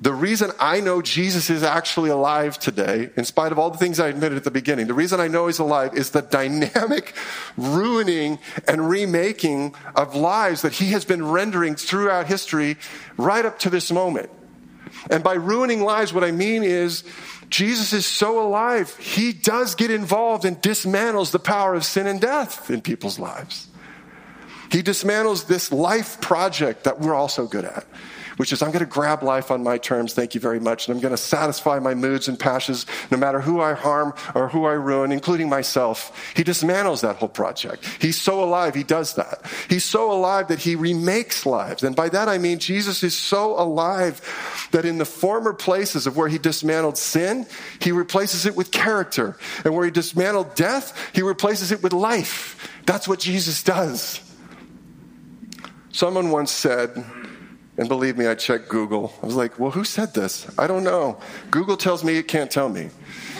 the 0.00 0.12
reason 0.12 0.52
I 0.60 0.80
know 0.80 1.02
Jesus 1.02 1.50
is 1.50 1.64
actually 1.64 2.10
alive 2.10 2.56
today, 2.56 3.10
in 3.16 3.24
spite 3.24 3.50
of 3.50 3.58
all 3.58 3.70
the 3.70 3.78
things 3.78 3.98
I 3.98 4.06
admitted 4.06 4.38
at 4.38 4.44
the 4.44 4.50
beginning, 4.52 4.86
the 4.86 4.94
reason 4.94 5.18
I 5.18 5.26
know 5.26 5.48
he's 5.48 5.58
alive 5.58 5.94
is 5.94 6.10
the 6.10 6.22
dynamic 6.22 7.14
ruining 7.56 8.38
and 8.68 8.88
remaking 8.88 9.74
of 9.96 10.14
lives 10.14 10.62
that 10.62 10.74
he 10.74 10.92
has 10.92 11.04
been 11.04 11.26
rendering 11.26 11.74
throughout 11.74 12.28
history 12.28 12.76
right 13.16 13.44
up 13.44 13.58
to 13.60 13.70
this 13.70 13.90
moment. 13.90 14.30
And 15.10 15.22
by 15.24 15.34
ruining 15.34 15.82
lives, 15.82 16.12
what 16.12 16.24
I 16.24 16.30
mean 16.30 16.62
is 16.62 17.04
Jesus 17.48 17.92
is 17.92 18.06
so 18.06 18.46
alive, 18.46 18.96
he 18.96 19.32
does 19.32 19.74
get 19.74 19.90
involved 19.90 20.44
and 20.44 20.60
dismantles 20.60 21.30
the 21.30 21.38
power 21.38 21.74
of 21.74 21.84
sin 21.84 22.06
and 22.06 22.20
death 22.20 22.70
in 22.70 22.80
people's 22.80 23.18
lives. 23.18 23.68
He 24.70 24.82
dismantles 24.82 25.46
this 25.46 25.72
life 25.72 26.20
project 26.20 26.84
that 26.84 27.00
we're 27.00 27.14
all 27.14 27.28
so 27.28 27.46
good 27.46 27.64
at 27.64 27.86
which 28.38 28.52
is 28.52 28.62
I'm 28.62 28.70
going 28.70 28.84
to 28.84 28.86
grab 28.86 29.22
life 29.22 29.50
on 29.50 29.62
my 29.62 29.76
terms, 29.78 30.14
thank 30.14 30.34
you 30.34 30.40
very 30.40 30.60
much, 30.60 30.88
and 30.88 30.96
I'm 30.96 31.02
going 31.02 31.14
to 31.14 31.22
satisfy 31.22 31.78
my 31.78 31.94
moods 31.94 32.28
and 32.28 32.38
passions 32.38 32.86
no 33.10 33.18
matter 33.18 33.40
who 33.40 33.60
I 33.60 33.74
harm 33.74 34.14
or 34.34 34.48
who 34.48 34.64
I 34.64 34.72
ruin, 34.72 35.12
including 35.12 35.48
myself. 35.48 36.32
He 36.34 36.44
dismantles 36.44 37.02
that 37.02 37.16
whole 37.16 37.28
project. 37.28 37.84
He's 38.00 38.18
so 38.18 38.42
alive, 38.42 38.74
he 38.74 38.84
does 38.84 39.14
that. 39.16 39.42
He's 39.68 39.84
so 39.84 40.10
alive 40.10 40.48
that 40.48 40.60
he 40.60 40.76
remakes 40.76 41.44
lives. 41.44 41.82
And 41.82 41.94
by 41.94 42.08
that 42.08 42.28
I 42.28 42.38
mean 42.38 42.58
Jesus 42.58 43.02
is 43.02 43.16
so 43.16 43.60
alive 43.60 44.22
that 44.72 44.84
in 44.84 44.98
the 44.98 45.04
former 45.04 45.52
places 45.52 46.06
of 46.06 46.16
where 46.16 46.28
he 46.28 46.38
dismantled 46.38 46.96
sin, 46.96 47.46
he 47.80 47.92
replaces 47.92 48.46
it 48.46 48.56
with 48.56 48.70
character. 48.70 49.36
And 49.64 49.74
where 49.74 49.84
he 49.84 49.90
dismantled 49.90 50.54
death, 50.54 50.96
he 51.12 51.22
replaces 51.22 51.72
it 51.72 51.82
with 51.82 51.92
life. 51.92 52.70
That's 52.86 53.08
what 53.08 53.18
Jesus 53.18 53.62
does. 53.62 54.20
Someone 55.90 56.30
once 56.30 56.52
said, 56.52 57.04
and 57.78 57.88
believe 57.88 58.18
me, 58.18 58.26
I 58.26 58.34
checked 58.34 58.68
Google. 58.68 59.14
I 59.22 59.26
was 59.26 59.36
like, 59.36 59.58
well, 59.58 59.70
who 59.70 59.84
said 59.84 60.12
this? 60.12 60.50
I 60.58 60.66
don't 60.66 60.82
know. 60.82 61.20
Google 61.52 61.76
tells 61.76 62.02
me 62.02 62.18
it 62.18 62.26
can't 62.26 62.50
tell 62.50 62.68
me. 62.68 62.90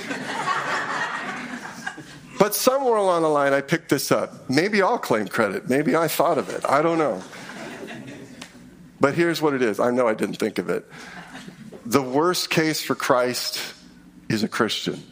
but 2.38 2.54
somewhere 2.54 2.94
along 2.94 3.22
the 3.22 3.28
line, 3.28 3.52
I 3.52 3.60
picked 3.60 3.88
this 3.88 4.12
up. 4.12 4.48
Maybe 4.48 4.80
I'll 4.80 4.98
claim 4.98 5.26
credit. 5.26 5.68
Maybe 5.68 5.96
I 5.96 6.06
thought 6.06 6.38
of 6.38 6.48
it. 6.50 6.64
I 6.64 6.82
don't 6.82 6.98
know. 6.98 7.20
But 9.00 9.14
here's 9.14 9.42
what 9.42 9.54
it 9.54 9.62
is 9.62 9.80
I 9.80 9.90
know 9.90 10.06
I 10.06 10.14
didn't 10.14 10.36
think 10.36 10.58
of 10.58 10.70
it. 10.70 10.86
The 11.84 12.02
worst 12.02 12.48
case 12.48 12.82
for 12.82 12.94
Christ 12.94 13.74
is 14.28 14.42
a 14.42 14.48
Christian, 14.48 15.02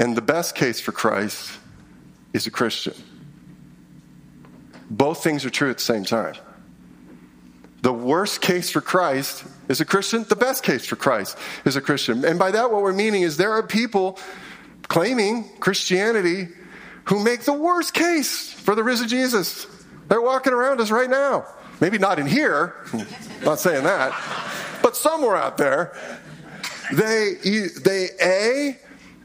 and 0.00 0.16
the 0.16 0.22
best 0.22 0.54
case 0.54 0.80
for 0.80 0.92
Christ 0.92 1.58
is 2.32 2.46
a 2.46 2.50
Christian. 2.50 2.94
Both 4.90 5.22
things 5.22 5.44
are 5.44 5.50
true 5.50 5.70
at 5.70 5.78
the 5.78 5.82
same 5.82 6.04
time. 6.04 6.34
The 7.82 7.92
worst 7.92 8.40
case 8.40 8.70
for 8.70 8.80
Christ 8.80 9.44
is 9.68 9.80
a 9.80 9.84
Christian. 9.84 10.24
The 10.24 10.36
best 10.36 10.64
case 10.64 10.84
for 10.84 10.96
Christ 10.96 11.38
is 11.64 11.76
a 11.76 11.80
Christian. 11.80 12.24
And 12.24 12.38
by 12.38 12.50
that, 12.50 12.72
what 12.72 12.82
we're 12.82 12.92
meaning 12.92 13.22
is 13.22 13.36
there 13.36 13.52
are 13.52 13.62
people 13.62 14.18
claiming 14.88 15.48
Christianity 15.60 16.48
who 17.04 17.22
make 17.22 17.42
the 17.42 17.52
worst 17.52 17.94
case 17.94 18.52
for 18.52 18.74
the 18.74 18.82
risen 18.82 19.08
Jesus. 19.08 19.66
They're 20.08 20.20
walking 20.20 20.52
around 20.52 20.80
us 20.80 20.90
right 20.90 21.08
now. 21.08 21.46
Maybe 21.80 21.98
not 21.98 22.18
in 22.18 22.26
here, 22.26 22.74
not 23.44 23.60
saying 23.60 23.84
that, 23.84 24.12
but 24.82 24.96
somewhere 24.96 25.36
out 25.36 25.56
there. 25.56 25.96
They, 26.92 27.34
they, 27.84 28.08
A, 28.20 28.78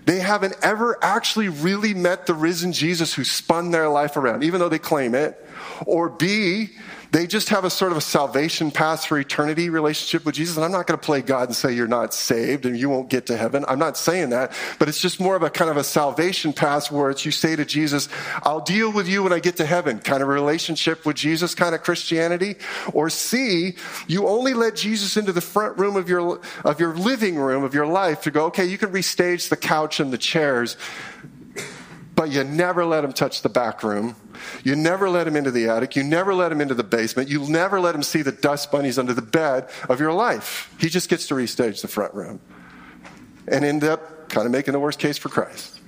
they 0.05 0.19
haven't 0.19 0.55
ever 0.61 0.97
actually 1.01 1.49
really 1.49 1.93
met 1.93 2.27
the 2.27 2.33
risen 2.33 2.73
Jesus 2.73 3.13
who 3.13 3.23
spun 3.23 3.71
their 3.71 3.89
life 3.89 4.17
around, 4.17 4.43
even 4.43 4.59
though 4.59 4.69
they 4.69 4.79
claim 4.79 5.15
it. 5.15 5.43
Or 5.85 6.09
B, 6.09 6.69
they 7.13 7.27
just 7.27 7.49
have 7.49 7.63
a 7.63 7.69
sort 7.69 7.91
of 7.91 7.97
a 7.99 8.01
salvation 8.01 8.71
pass 8.71 9.05
for 9.05 9.19
eternity 9.19 9.69
relationship 9.69 10.25
with 10.25 10.33
Jesus. 10.33 10.55
And 10.55 10.65
I'm 10.65 10.71
not 10.71 10.87
going 10.87 10.99
to 10.99 11.05
play 11.05 11.21
God 11.21 11.47
and 11.47 11.55
say 11.55 11.71
you're 11.71 11.87
not 11.87 12.11
saved 12.11 12.65
and 12.65 12.75
you 12.75 12.89
won't 12.89 13.07
get 13.07 13.27
to 13.27 13.37
heaven. 13.37 13.63
I'm 13.67 13.77
not 13.77 13.97
saying 13.97 14.31
that, 14.31 14.51
but 14.79 14.89
it's 14.89 14.99
just 14.99 15.19
more 15.19 15.35
of 15.35 15.43
a 15.43 15.51
kind 15.51 15.69
of 15.69 15.77
a 15.77 15.83
salvation 15.83 16.53
pass 16.53 16.89
where 16.89 17.11
it's 17.11 17.23
you 17.23 17.31
say 17.31 17.55
to 17.55 17.65
Jesus, 17.65 18.09
I'll 18.41 18.61
deal 18.61 18.91
with 18.91 19.07
you 19.07 19.21
when 19.21 19.31
I 19.31 19.37
get 19.37 19.57
to 19.57 19.65
heaven, 19.65 19.99
kind 19.99 20.23
of 20.23 20.27
relationship 20.27 21.05
with 21.05 21.15
Jesus, 21.15 21.53
kind 21.53 21.75
of 21.75 21.83
Christianity. 21.83 22.55
Or 22.93 23.11
C, 23.11 23.75
you 24.07 24.27
only 24.27 24.55
let 24.55 24.75
Jesus 24.75 25.15
into 25.15 25.31
the 25.31 25.41
front 25.41 25.77
room 25.77 25.95
of 25.95 26.09
your, 26.09 26.41
of 26.65 26.79
your 26.79 26.95
living 26.95 27.35
room 27.35 27.63
of 27.63 27.75
your 27.75 27.85
life 27.85 28.23
to 28.23 28.31
go, 28.31 28.45
okay, 28.45 28.65
you 28.65 28.79
can 28.79 28.91
restage 28.91 29.49
the 29.49 29.57
couch 29.57 29.99
and 29.99 30.11
the 30.11 30.17
chairs, 30.17 30.77
but 32.15 32.31
you 32.31 32.43
never 32.43 32.85
let 32.85 33.03
him 33.03 33.13
touch 33.13 33.41
the 33.41 33.49
back 33.49 33.83
room 33.83 34.15
you 34.63 34.75
never 34.75 35.09
let 35.09 35.27
him 35.27 35.35
into 35.35 35.51
the 35.51 35.69
attic. 35.69 35.95
You 35.95 36.03
never 36.03 36.33
let 36.33 36.51
him 36.51 36.61
into 36.61 36.73
the 36.73 36.83
basement. 36.83 37.29
You 37.29 37.47
never 37.49 37.79
let 37.79 37.95
him 37.95 38.03
see 38.03 38.21
the 38.21 38.31
dust 38.31 38.71
bunnies 38.71 38.97
under 38.97 39.13
the 39.13 39.21
bed 39.21 39.69
of 39.89 39.99
your 39.99 40.13
life. 40.13 40.73
He 40.79 40.89
just 40.89 41.09
gets 41.09 41.27
to 41.27 41.35
restage 41.35 41.81
the 41.81 41.87
front 41.87 42.13
room 42.13 42.39
and 43.47 43.65
end 43.65 43.83
up 43.83 44.29
kind 44.29 44.45
of 44.45 44.51
making 44.51 44.73
the 44.73 44.79
worst 44.79 44.99
case 44.99 45.17
for 45.17 45.29
Christ. 45.29 45.79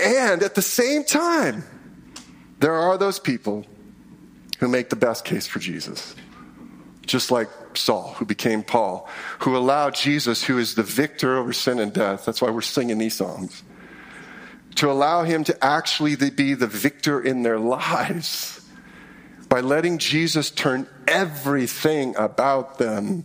And 0.00 0.42
at 0.42 0.54
the 0.54 0.62
same 0.62 1.04
time, 1.04 1.64
there 2.60 2.74
are 2.74 2.98
those 2.98 3.18
people 3.18 3.66
who 4.58 4.68
make 4.68 4.90
the 4.90 4.96
best 4.96 5.24
case 5.24 5.46
for 5.46 5.58
Jesus. 5.58 6.14
Just 7.06 7.30
like 7.30 7.48
Saul, 7.74 8.14
who 8.18 8.26
became 8.26 8.62
Paul, 8.62 9.08
who 9.40 9.56
allowed 9.56 9.94
Jesus, 9.94 10.44
who 10.44 10.58
is 10.58 10.74
the 10.74 10.82
victor 10.82 11.38
over 11.38 11.52
sin 11.52 11.78
and 11.78 11.92
death. 11.92 12.24
That's 12.26 12.42
why 12.42 12.50
we're 12.50 12.60
singing 12.60 12.98
these 12.98 13.14
songs 13.14 13.62
to 14.76 14.90
allow 14.90 15.24
him 15.24 15.44
to 15.44 15.64
actually 15.64 16.16
be 16.16 16.54
the 16.54 16.66
victor 16.66 17.20
in 17.20 17.42
their 17.42 17.58
lives 17.58 18.58
by 19.48 19.60
letting 19.60 19.98
Jesus 19.98 20.50
turn 20.50 20.86
everything 21.06 22.14
about 22.16 22.78
them 22.78 23.24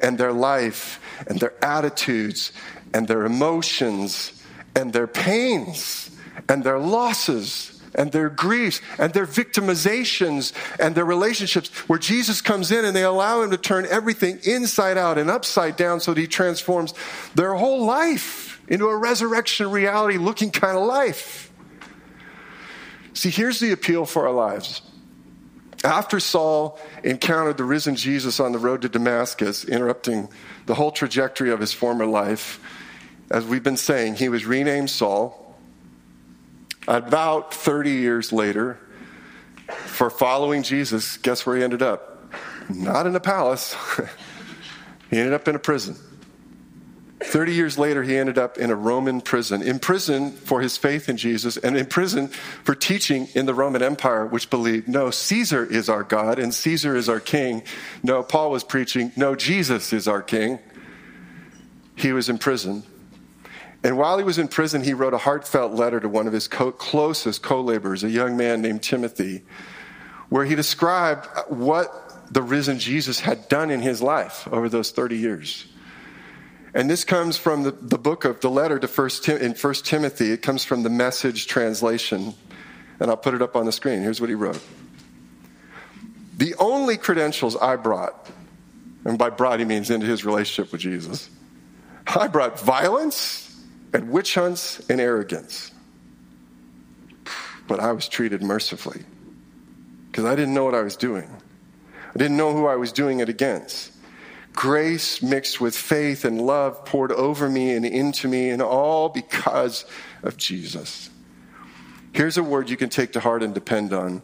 and 0.00 0.18
their 0.18 0.32
life 0.32 1.00
and 1.26 1.38
their 1.40 1.52
attitudes 1.62 2.52
and 2.94 3.06
their 3.06 3.24
emotions 3.24 4.32
and 4.74 4.92
their 4.92 5.06
pains 5.06 6.10
and 6.48 6.64
their 6.64 6.78
losses 6.78 7.78
and 7.94 8.12
their 8.12 8.28
griefs 8.28 8.80
and 8.98 9.12
their 9.12 9.26
victimizations 9.26 10.52
and 10.78 10.94
their 10.94 11.04
relationships 11.04 11.68
where 11.88 11.98
Jesus 11.98 12.40
comes 12.40 12.70
in 12.70 12.84
and 12.84 12.94
they 12.94 13.02
allow 13.02 13.42
him 13.42 13.50
to 13.50 13.56
turn 13.56 13.86
everything 13.86 14.38
inside 14.44 14.96
out 14.96 15.18
and 15.18 15.30
upside 15.30 15.76
down 15.76 16.00
so 16.00 16.14
that 16.14 16.20
he 16.20 16.26
transforms 16.26 16.94
their 17.34 17.54
whole 17.54 17.84
life 17.84 18.47
into 18.68 18.86
a 18.86 18.96
resurrection 18.96 19.70
reality 19.70 20.18
looking 20.18 20.50
kind 20.50 20.76
of 20.76 20.84
life. 20.84 21.50
See, 23.14 23.30
here's 23.30 23.58
the 23.58 23.72
appeal 23.72 24.06
for 24.06 24.28
our 24.28 24.32
lives. 24.32 24.82
After 25.84 26.20
Saul 26.20 26.78
encountered 27.02 27.56
the 27.56 27.64
risen 27.64 27.96
Jesus 27.96 28.40
on 28.40 28.52
the 28.52 28.58
road 28.58 28.82
to 28.82 28.88
Damascus, 28.88 29.64
interrupting 29.64 30.28
the 30.66 30.74
whole 30.74 30.90
trajectory 30.90 31.50
of 31.50 31.60
his 31.60 31.72
former 31.72 32.04
life, 32.04 32.60
as 33.30 33.44
we've 33.44 33.62
been 33.62 33.76
saying, 33.76 34.16
he 34.16 34.28
was 34.28 34.44
renamed 34.44 34.90
Saul. 34.90 35.56
About 36.86 37.52
30 37.52 37.90
years 37.90 38.32
later, 38.32 38.78
for 39.68 40.10
following 40.10 40.62
Jesus, 40.62 41.16
guess 41.18 41.44
where 41.44 41.56
he 41.56 41.62
ended 41.62 41.82
up? 41.82 42.32
Not 42.68 43.06
in 43.06 43.14
a 43.14 43.20
palace. 43.20 43.76
he 45.10 45.18
ended 45.18 45.34
up 45.34 45.46
in 45.46 45.54
a 45.54 45.58
prison. 45.58 45.96
30 47.20 47.52
years 47.52 47.76
later, 47.76 48.04
he 48.04 48.16
ended 48.16 48.38
up 48.38 48.58
in 48.58 48.70
a 48.70 48.76
Roman 48.76 49.20
prison, 49.20 49.60
in 49.60 49.80
prison 49.80 50.30
for 50.30 50.60
his 50.60 50.76
faith 50.76 51.08
in 51.08 51.16
Jesus, 51.16 51.56
and 51.56 51.76
in 51.76 51.86
prison 51.86 52.28
for 52.28 52.74
teaching 52.74 53.28
in 53.34 53.46
the 53.46 53.54
Roman 53.54 53.82
Empire, 53.82 54.24
which 54.26 54.50
believed, 54.50 54.86
no, 54.86 55.10
Caesar 55.10 55.64
is 55.64 55.88
our 55.88 56.04
God 56.04 56.38
and 56.38 56.54
Caesar 56.54 56.94
is 56.94 57.08
our 57.08 57.18
king. 57.18 57.62
No, 58.04 58.22
Paul 58.22 58.50
was 58.50 58.62
preaching, 58.62 59.10
no, 59.16 59.34
Jesus 59.34 59.92
is 59.92 60.06
our 60.06 60.22
king. 60.22 60.60
He 61.96 62.12
was 62.12 62.28
in 62.28 62.38
prison. 62.38 62.84
And 63.82 63.98
while 63.98 64.18
he 64.18 64.24
was 64.24 64.38
in 64.38 64.48
prison, 64.48 64.82
he 64.82 64.92
wrote 64.92 65.14
a 65.14 65.18
heartfelt 65.18 65.72
letter 65.72 65.98
to 65.98 66.08
one 66.08 66.26
of 66.28 66.32
his 66.32 66.46
co- 66.46 66.72
closest 66.72 67.42
co 67.42 67.60
laborers, 67.60 68.04
a 68.04 68.10
young 68.10 68.36
man 68.36 68.62
named 68.62 68.82
Timothy, 68.82 69.44
where 70.28 70.44
he 70.44 70.54
described 70.54 71.26
what 71.48 72.32
the 72.32 72.42
risen 72.42 72.78
Jesus 72.78 73.20
had 73.20 73.48
done 73.48 73.70
in 73.70 73.80
his 73.80 74.02
life 74.02 74.46
over 74.52 74.68
those 74.68 74.90
30 74.90 75.16
years. 75.16 75.66
And 76.74 76.88
this 76.88 77.04
comes 77.04 77.36
from 77.36 77.62
the, 77.62 77.70
the 77.70 77.98
book 77.98 78.24
of 78.24 78.40
the 78.40 78.50
letter 78.50 78.78
to 78.78 78.88
first 78.88 79.24
Tim, 79.24 79.38
in 79.38 79.54
First 79.54 79.86
Timothy. 79.86 80.32
It 80.32 80.42
comes 80.42 80.64
from 80.64 80.82
the 80.82 80.90
message 80.90 81.46
translation. 81.46 82.34
And 83.00 83.10
I'll 83.10 83.16
put 83.16 83.34
it 83.34 83.42
up 83.42 83.56
on 83.56 83.64
the 83.64 83.72
screen. 83.72 84.02
Here's 84.02 84.20
what 84.20 84.28
he 84.28 84.34
wrote. 84.34 84.62
The 86.36 86.54
only 86.58 86.96
credentials 86.96 87.56
I 87.56 87.76
brought, 87.76 88.30
and 89.04 89.18
by 89.18 89.30
brought 89.30 89.58
he 89.58 89.64
means 89.64 89.90
into 89.90 90.06
his 90.06 90.24
relationship 90.24 90.70
with 90.72 90.80
Jesus, 90.80 91.30
I 92.06 92.28
brought 92.28 92.60
violence 92.60 93.44
and 93.92 94.10
witch 94.10 94.34
hunts 94.34 94.80
and 94.88 95.00
arrogance. 95.00 95.72
But 97.66 97.80
I 97.80 97.92
was 97.92 98.08
treated 98.08 98.42
mercifully 98.42 99.02
because 100.10 100.24
I 100.24 100.34
didn't 100.34 100.54
know 100.54 100.64
what 100.64 100.74
I 100.74 100.82
was 100.82 100.96
doing. 100.96 101.28
I 102.14 102.18
didn't 102.18 102.36
know 102.36 102.52
who 102.52 102.66
I 102.66 102.76
was 102.76 102.92
doing 102.92 103.20
it 103.20 103.28
against. 103.28 103.92
Grace 104.58 105.22
mixed 105.22 105.60
with 105.60 105.76
faith 105.76 106.24
and 106.24 106.42
love 106.42 106.84
poured 106.84 107.12
over 107.12 107.48
me 107.48 107.74
and 107.74 107.86
into 107.86 108.26
me, 108.26 108.50
and 108.50 108.60
all 108.60 109.08
because 109.08 109.84
of 110.24 110.36
Jesus. 110.36 111.10
Here's 112.10 112.36
a 112.36 112.42
word 112.42 112.68
you 112.68 112.76
can 112.76 112.88
take 112.88 113.12
to 113.12 113.20
heart 113.20 113.44
and 113.44 113.54
depend 113.54 113.92
on 113.92 114.20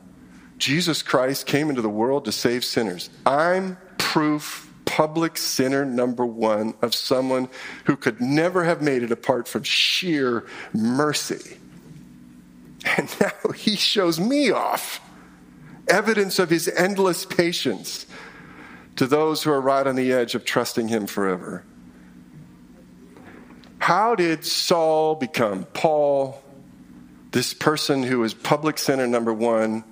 Jesus 0.58 1.04
Christ 1.04 1.46
came 1.46 1.70
into 1.70 1.82
the 1.82 1.88
world 1.88 2.24
to 2.24 2.32
save 2.32 2.64
sinners. 2.64 3.10
I'm 3.24 3.76
proof 3.96 4.68
public 4.86 5.38
sinner 5.38 5.84
number 5.84 6.26
one 6.26 6.74
of 6.82 6.96
someone 6.96 7.48
who 7.84 7.94
could 7.94 8.20
never 8.20 8.64
have 8.64 8.82
made 8.82 9.04
it 9.04 9.12
apart 9.12 9.46
from 9.46 9.62
sheer 9.62 10.46
mercy. 10.72 11.58
And 12.84 13.08
now 13.20 13.52
he 13.54 13.76
shows 13.76 14.18
me 14.18 14.50
off 14.50 15.00
evidence 15.86 16.40
of 16.40 16.50
his 16.50 16.66
endless 16.66 17.24
patience 17.24 18.06
to 18.96 19.06
those 19.06 19.42
who 19.42 19.50
are 19.50 19.60
right 19.60 19.86
on 19.86 19.96
the 19.96 20.12
edge 20.12 20.34
of 20.34 20.44
trusting 20.44 20.88
him 20.88 21.06
forever. 21.06 21.64
How 23.78 24.14
did 24.14 24.44
Saul 24.44 25.14
become 25.14 25.64
Paul, 25.74 26.42
this 27.32 27.52
person 27.52 28.02
who 28.02 28.20
was 28.20 28.32
public 28.32 28.78
sinner 28.78 29.06
number 29.06 29.32
one, 29.32 29.84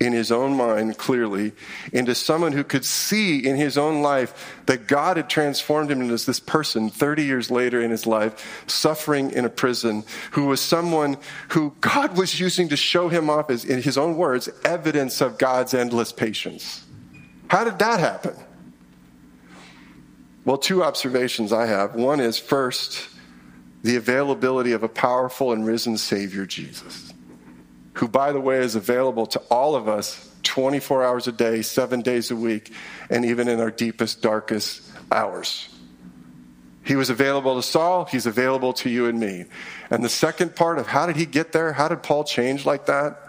in 0.00 0.12
his 0.12 0.32
own 0.32 0.56
mind 0.56 0.98
clearly 0.98 1.52
into 1.92 2.14
someone 2.14 2.52
who 2.52 2.64
could 2.64 2.84
see 2.84 3.38
in 3.38 3.56
his 3.56 3.78
own 3.78 4.02
life 4.02 4.62
that 4.66 4.86
God 4.86 5.16
had 5.16 5.30
transformed 5.30 5.90
him 5.90 6.00
into 6.00 6.16
this 6.24 6.40
person 6.40 6.90
30 6.90 7.24
years 7.24 7.50
later 7.50 7.80
in 7.80 7.90
his 7.90 8.06
life, 8.06 8.64
suffering 8.66 9.30
in 9.30 9.44
a 9.44 9.48
prison, 9.48 10.04
who 10.32 10.46
was 10.46 10.60
someone 10.60 11.16
who 11.50 11.74
God 11.80 12.16
was 12.16 12.38
using 12.40 12.68
to 12.68 12.76
show 12.76 13.08
him 13.08 13.30
off, 13.30 13.50
as, 13.50 13.64
in 13.64 13.82
his 13.82 13.96
own 13.96 14.16
words, 14.16 14.48
evidence 14.64 15.20
of 15.20 15.38
God's 15.38 15.74
endless 15.74 16.12
patience. 16.12 16.84
How 17.48 17.64
did 17.64 17.78
that 17.78 18.00
happen? 18.00 18.34
Well, 20.44 20.58
two 20.58 20.82
observations 20.82 21.52
I 21.52 21.66
have. 21.66 21.94
One 21.94 22.20
is 22.20 22.38
first, 22.38 23.08
the 23.82 23.96
availability 23.96 24.72
of 24.72 24.82
a 24.82 24.88
powerful 24.88 25.52
and 25.52 25.66
risen 25.66 25.96
Savior, 25.96 26.46
Jesus 26.46 27.14
who, 27.94 28.08
by 28.08 28.32
the 28.32 28.40
way, 28.40 28.58
is 28.58 28.74
available 28.74 29.26
to 29.26 29.38
all 29.50 29.74
of 29.74 29.88
us 29.88 30.30
24 30.42 31.04
hours 31.04 31.26
a 31.26 31.32
day, 31.32 31.62
seven 31.62 32.02
days 32.02 32.30
a 32.30 32.36
week, 32.36 32.72
and 33.08 33.24
even 33.24 33.48
in 33.48 33.60
our 33.60 33.70
deepest, 33.70 34.20
darkest 34.20 34.82
hours. 35.10 35.68
He 36.84 36.96
was 36.96 37.08
available 37.08 37.56
to 37.56 37.62
Saul, 37.62 38.04
he's 38.04 38.26
available 38.26 38.74
to 38.74 38.90
you 38.90 39.06
and 39.06 39.18
me. 39.18 39.46
And 39.90 40.04
the 40.04 40.08
second 40.08 40.54
part 40.54 40.78
of 40.78 40.86
how 40.86 41.06
did 41.06 41.16
he 41.16 41.24
get 41.24 41.52
there? 41.52 41.72
How 41.72 41.88
did 41.88 42.02
Paul 42.02 42.24
change 42.24 42.66
like 42.66 42.86
that? 42.86 43.20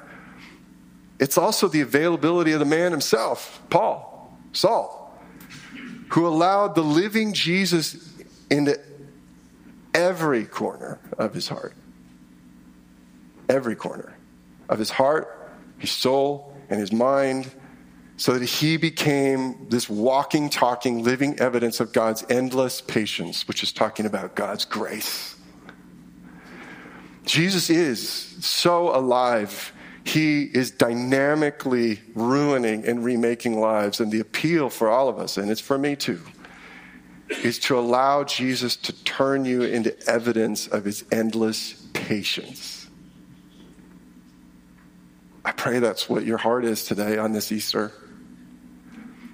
It's 1.20 1.38
also 1.38 1.70
the 1.70 1.82
availability 1.82 2.52
of 2.52 2.60
the 2.60 2.66
man 2.66 2.92
himself, 2.92 3.62
Paul, 3.70 4.38
Saul, 4.52 5.05
who 6.16 6.26
allowed 6.26 6.76
the 6.76 6.82
living 6.82 7.34
Jesus 7.34 8.10
into 8.50 8.80
every 9.94 10.46
corner 10.46 10.98
of 11.18 11.34
his 11.34 11.50
heart. 11.50 11.74
Every 13.50 13.76
corner 13.76 14.16
of 14.70 14.80
his 14.80 14.90
heart, 14.90 15.28
his 15.78 15.92
soul, 15.92 16.56
and 16.70 16.80
his 16.80 16.94
mind, 16.94 17.52
so 18.16 18.40
that 18.40 18.46
he 18.46 18.78
became 18.78 19.68
this 19.68 19.90
walking, 19.90 20.50
talking, 20.50 21.04
living 21.04 21.38
evidence 21.38 21.82
of 21.82 21.92
God's 21.92 22.24
endless 22.30 22.80
patience, 22.80 23.46
which 23.46 23.62
is 23.62 23.74
talking 23.74 24.06
about 24.06 24.36
God's 24.38 24.64
grace. 24.64 25.36
Jesus 27.26 27.70
is 27.70 28.08
so 28.40 28.96
alive. 28.96 29.74
He 30.06 30.44
is 30.44 30.70
dynamically 30.72 32.00
ruining 32.14 32.86
and 32.86 33.04
remaking 33.04 33.60
lives. 33.60 34.00
And 34.00 34.12
the 34.12 34.20
appeal 34.20 34.70
for 34.70 34.88
all 34.88 35.10
of 35.10 35.18
us, 35.18 35.38
and 35.38 35.50
it's 35.50 35.60
for 35.60 35.78
me 35.78 35.96
too, 35.96 36.22
is 37.44 37.58
to 37.60 37.78
allow 37.78 38.24
Jesus 38.24 38.76
to 38.78 39.04
turn 39.04 39.46
you 39.46 39.64
into 39.64 39.98
evidence 40.08 40.68
of 40.68 40.86
his 40.86 41.04
endless 41.12 41.74
patience. 41.94 42.88
I 45.44 45.52
pray 45.52 45.80
that's 45.80 46.08
what 46.08 46.24
your 46.24 46.38
heart 46.38 46.66
is 46.66 46.84
today 46.84 47.18
on 47.18 47.34
this 47.34 47.52
Easter. 47.52 47.92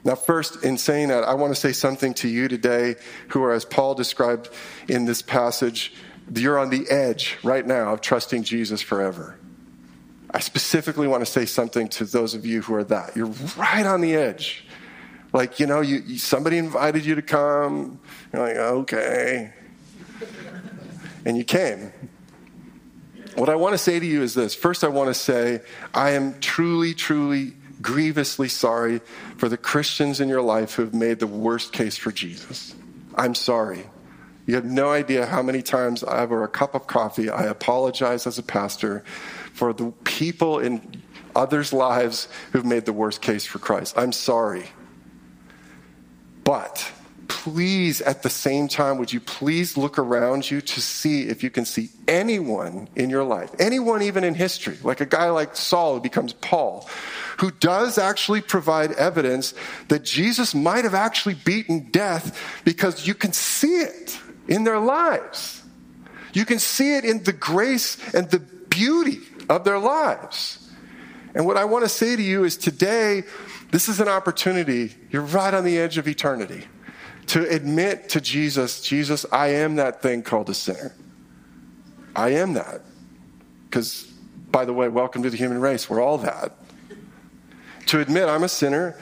Now, 0.04 0.16
first, 0.16 0.64
in 0.64 0.78
saying 0.78 1.10
that, 1.10 1.26
I 1.26 1.36
want 1.36 1.54
to 1.54 1.60
say 1.60 1.74
something 1.74 2.14
to 2.16 2.30
you 2.30 2.48
today 2.48 2.96
who 3.30 3.44
are, 3.44 3.52
as 3.52 3.66
Paul 3.66 3.94
described 3.94 4.50
in 4.88 5.06
this 5.06 5.22
passage, 5.22 5.94
you're 6.34 6.58
on 6.58 6.70
the 6.70 6.90
edge 6.90 7.38
right 7.44 7.66
now 7.66 7.94
of 7.94 8.02
trusting 8.02 8.44
Jesus 8.44 8.82
forever. 8.82 9.38
I 10.34 10.40
specifically 10.40 11.08
want 11.08 11.26
to 11.26 11.32
say 11.32 11.46
something 11.46 11.90
to 11.90 12.06
those 12.06 12.34
of 12.34 12.46
you 12.46 12.62
who 12.62 12.74
are 12.76 12.84
that. 12.86 13.16
You're 13.16 13.34
right 13.58 13.86
on 13.86 14.02
the 14.02 14.16
edge. 14.16 14.66
Like, 15.34 15.60
you 15.60 15.68
know, 15.68 15.82
you, 15.82 16.18
somebody 16.18 16.58
invited 16.58 17.06
you 17.06 17.16
to 17.16 17.22
come. 17.22 18.00
You're 18.32 18.48
like, 18.48 18.58
okay. 18.58 19.54
And 21.26 21.38
you 21.38 21.44
came. 21.44 21.92
What 23.36 23.50
I 23.50 23.56
want 23.56 23.74
to 23.74 23.78
say 23.78 24.00
to 24.00 24.06
you 24.06 24.24
is 24.24 24.34
this. 24.34 24.56
First, 24.56 24.84
I 24.84 24.88
want 24.88 25.10
to 25.10 25.14
say, 25.14 25.62
I 25.94 26.12
am 26.12 26.40
truly, 26.40 26.94
truly, 26.94 27.54
grievously 27.82 28.50
sorry 28.50 29.00
for 29.38 29.50
the 29.50 29.58
Christians 29.58 30.20
in 30.20 30.30
your 30.30 30.42
life 30.42 30.76
who 30.76 30.84
have 30.84 30.94
made 30.94 31.20
the 31.20 31.28
worst 31.28 31.74
case 31.74 31.98
for 31.98 32.12
Jesus. 32.12 32.76
I'm 33.16 33.36
sorry. 33.36 33.86
You 34.46 34.56
have 34.56 34.66
no 34.66 34.90
idea 34.90 35.26
how 35.26 35.42
many 35.42 35.62
times 35.62 36.04
over 36.04 36.44
a 36.44 36.48
cup 36.48 36.76
of 36.76 36.88
coffee 36.88 37.30
I 37.30 37.46
apologize 37.46 38.28
as 38.28 38.38
a 38.38 38.44
pastor 38.44 39.04
for 39.54 39.74
the 39.74 39.92
people 40.04 40.60
in 40.60 41.02
others' 41.36 41.74
lives 41.74 42.28
who've 42.52 42.66
made 42.66 42.86
the 42.86 42.94
worst 42.94 43.22
case 43.22 43.46
for 43.46 43.60
Christ. 43.60 43.98
I'm 43.98 44.12
sorry. 44.12 44.66
But 46.44 46.92
please, 47.28 48.02
at 48.02 48.24
the 48.24 48.30
same 48.30 48.68
time, 48.68 48.98
would 48.98 49.12
you 49.12 49.20
please 49.20 49.78
look 49.78 49.98
around 49.98 50.52
you 50.52 50.62
to 50.62 50.82
see 50.82 51.24
if 51.24 51.44
you 51.44 51.50
can 51.50 51.66
see 51.66 51.90
anyone 52.08 52.90
in 52.96 53.10
your 53.10 53.24
life, 53.24 53.50
anyone 53.58 54.02
even 54.02 54.24
in 54.24 54.36
history, 54.36 54.78
like 54.84 55.02
a 55.02 55.06
guy 55.06 55.30
like 55.30 55.56
Saul 55.56 55.96
who 55.96 56.02
becomes 56.02 56.34
Paul, 56.34 56.88
who 57.40 57.50
does 57.52 57.98
actually 57.98 58.42
provide 58.42 58.92
evidence 58.92 59.54
that 59.88 60.04
Jesus 60.04 60.54
might 60.54 60.84
have 60.84 60.94
actually 60.94 61.36
beaten 61.36 61.90
death 61.90 62.38
because 62.64 63.08
you 63.08 63.14
can 63.16 63.34
see 63.34 63.76
it 63.80 64.20
in 64.48 64.64
their 64.64 64.80
lives. 64.80 65.64
You 66.34 66.46
can 66.46 66.60
see 66.60 66.96
it 66.98 67.06
in 67.06 67.24
the 67.24 67.34
grace 67.34 67.98
and 68.14 68.30
the 68.30 68.40
beauty 68.40 69.20
of 69.52 69.66
their 69.66 69.78
lives. 69.78 70.70
And 71.36 71.46
what 71.46 71.58
I 71.58 71.66
want 71.66 71.84
to 71.84 71.90
say 71.90 72.16
to 72.16 72.22
you 72.22 72.46
is 72.46 72.58
today, 72.58 73.24
this 73.70 73.90
is 73.90 74.00
an 74.00 74.08
opportunity. 74.08 74.96
You're 75.12 75.22
right 75.22 75.54
on 75.54 75.64
the 75.64 75.78
edge 75.78 75.98
of 75.98 76.08
eternity 76.08 76.66
to 77.28 77.48
admit 77.50 78.10
to 78.10 78.22
Jesus, 78.22 78.82
Jesus, 78.82 79.26
I 79.32 79.48
am 79.48 79.76
that 79.76 80.02
thing 80.02 80.24
called 80.24 80.50
a 80.50 80.54
sinner. 80.54 80.94
I 82.16 82.30
am 82.30 82.54
that. 82.54 82.82
Because, 83.70 84.04
by 84.52 84.66
the 84.66 84.74
way, 84.74 84.88
welcome 84.88 85.24
to 85.24 85.30
the 85.30 85.38
human 85.38 85.62
race. 85.62 85.90
We're 85.90 86.02
all 86.02 86.18
that. 86.20 86.54
To 87.88 88.00
admit 88.00 88.28
I'm 88.28 88.44
a 88.44 88.50
sinner, 88.50 88.98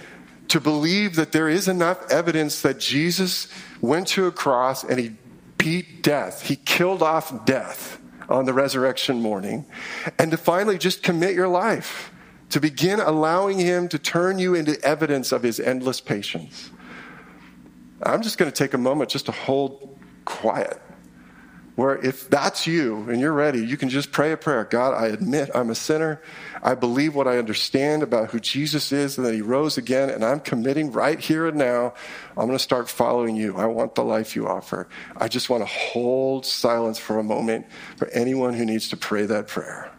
to 0.49 0.59
believe 0.59 1.15
that 1.15 1.31
there 1.31 1.47
is 1.47 1.67
enough 1.67 2.11
evidence 2.11 2.61
that 2.61 2.79
Jesus 2.79 3.47
went 3.81 4.07
to 4.09 4.25
a 4.25 4.31
cross 4.31 4.83
and 4.83 4.99
he 4.99 5.11
beat 5.57 6.01
death, 6.01 6.41
he 6.41 6.55
killed 6.55 7.03
off 7.03 7.45
death 7.45 7.98
on 8.29 8.45
the 8.45 8.53
resurrection 8.53 9.21
morning, 9.21 9.65
and 10.17 10.31
to 10.31 10.37
finally 10.37 10.77
just 10.77 11.03
commit 11.03 11.33
your 11.33 11.47
life, 11.47 12.11
to 12.49 12.59
begin 12.59 12.99
allowing 12.99 13.59
him 13.59 13.87
to 13.89 13.99
turn 13.99 14.39
you 14.39 14.55
into 14.55 14.79
evidence 14.83 15.31
of 15.31 15.43
his 15.43 15.59
endless 15.59 15.99
patience. 15.99 16.71
I'm 18.03 18.21
just 18.21 18.37
going 18.37 18.51
to 18.51 18.55
take 18.55 18.73
a 18.73 18.77
moment 18.77 19.09
just 19.09 19.25
to 19.25 19.31
hold 19.31 19.97
quiet. 20.25 20.81
Where 21.75 21.97
if 21.97 22.29
that's 22.29 22.67
you 22.67 23.09
and 23.09 23.21
you're 23.21 23.33
ready, 23.33 23.65
you 23.65 23.77
can 23.77 23.89
just 23.89 24.11
pray 24.11 24.31
a 24.31 24.37
prayer 24.37 24.65
God, 24.65 24.93
I 24.93 25.07
admit 25.07 25.49
I'm 25.55 25.69
a 25.69 25.75
sinner. 25.75 26.21
I 26.61 26.75
believe 26.75 27.15
what 27.15 27.27
I 27.27 27.37
understand 27.37 28.03
about 28.03 28.31
who 28.31 28.39
Jesus 28.39 28.91
is 28.91 29.17
and 29.17 29.25
that 29.25 29.33
he 29.33 29.41
rose 29.41 29.77
again, 29.77 30.09
and 30.09 30.23
I'm 30.23 30.39
committing 30.39 30.91
right 30.91 31.19
here 31.19 31.47
and 31.47 31.57
now. 31.57 31.93
I'm 32.31 32.45
going 32.45 32.57
to 32.57 32.59
start 32.59 32.89
following 32.89 33.35
you. 33.35 33.55
I 33.57 33.65
want 33.65 33.95
the 33.95 34.03
life 34.03 34.35
you 34.35 34.47
offer. 34.47 34.87
I 35.17 35.27
just 35.27 35.49
want 35.49 35.61
to 35.61 35.67
hold 35.67 36.45
silence 36.45 36.97
for 36.97 37.19
a 37.19 37.23
moment 37.23 37.65
for 37.97 38.07
anyone 38.09 38.53
who 38.53 38.65
needs 38.65 38.89
to 38.89 38.97
pray 38.97 39.25
that 39.25 39.47
prayer. 39.47 39.91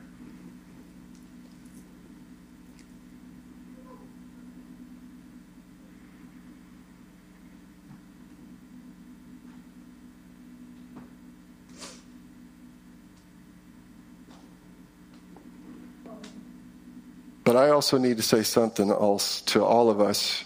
But 17.51 17.57
I 17.57 17.71
also 17.71 17.99
need 17.99 18.17
to 18.17 18.23
say 18.23 18.45
something 18.45 18.91
else 18.91 19.41
to 19.47 19.65
all 19.65 19.91
of 19.91 20.01
us 20.01 20.45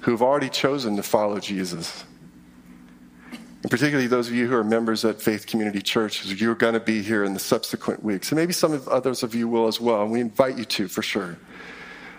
who've 0.00 0.20
already 0.20 0.48
chosen 0.48 0.96
to 0.96 1.04
follow 1.04 1.38
Jesus. 1.38 2.02
And 3.30 3.70
particularly 3.70 4.08
those 4.08 4.26
of 4.26 4.34
you 4.34 4.48
who 4.48 4.56
are 4.56 4.64
members 4.64 5.04
at 5.04 5.22
Faith 5.22 5.46
Community 5.46 5.80
Church, 5.80 6.26
you're 6.26 6.56
going 6.56 6.74
to 6.74 6.80
be 6.80 7.00
here 7.00 7.22
in 7.22 7.32
the 7.32 7.38
subsequent 7.38 8.02
weeks. 8.02 8.32
And 8.32 8.40
maybe 8.40 8.52
some 8.52 8.72
of 8.72 8.88
others 8.88 9.22
of 9.22 9.36
you 9.36 9.46
will 9.46 9.68
as 9.68 9.80
well. 9.80 10.02
And 10.02 10.10
we 10.10 10.20
invite 10.20 10.58
you 10.58 10.64
to, 10.64 10.88
for 10.88 11.00
sure. 11.00 11.38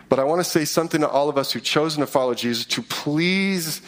But 0.07 0.19
I 0.19 0.23
want 0.23 0.39
to 0.39 0.49
say 0.49 0.63
something 0.63 1.01
to 1.01 1.09
all 1.09 1.27
of 1.27 1.37
us 1.37 1.51
who've 1.51 1.61
chosen 1.61 1.99
to 1.99 2.07
follow 2.07 2.35
Jesus 2.35 2.65
to 2.67 2.81
please 2.81 3.81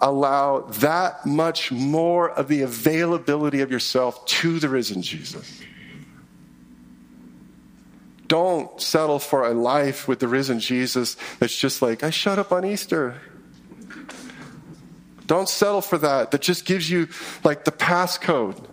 allow 0.00 0.60
that 0.78 1.26
much 1.26 1.72
more 1.72 2.30
of 2.30 2.46
the 2.46 2.62
availability 2.62 3.62
of 3.62 3.70
yourself 3.72 4.24
to 4.26 4.60
the 4.60 4.68
risen 4.68 5.02
Jesus. 5.02 5.60
Don't 8.32 8.80
settle 8.80 9.18
for 9.18 9.46
a 9.46 9.52
life 9.52 10.08
with 10.08 10.18
the 10.18 10.26
risen 10.26 10.58
Jesus 10.58 11.18
that's 11.38 11.54
just 11.54 11.82
like, 11.82 12.02
I 12.02 12.08
showed 12.08 12.38
up 12.38 12.50
on 12.50 12.64
Easter. 12.64 13.20
Don't 15.26 15.50
settle 15.50 15.82
for 15.82 15.98
that, 15.98 16.30
that 16.30 16.40
just 16.40 16.64
gives 16.64 16.90
you 16.90 17.08
like 17.44 17.66
the 17.66 17.72
passcode 17.72 18.66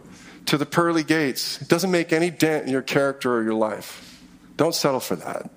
to 0.45 0.57
the 0.57 0.65
pearly 0.65 1.03
gates. 1.03 1.61
It 1.61 1.67
doesn't 1.67 1.91
make 1.91 2.13
any 2.13 2.29
dent 2.29 2.67
in 2.67 2.71
your 2.71 2.81
character 2.81 3.35
or 3.35 3.43
your 3.43 3.53
life. 3.53 4.23
Don't 4.55 4.73
settle 4.73 5.01
for 5.01 5.17
that. 5.17 5.49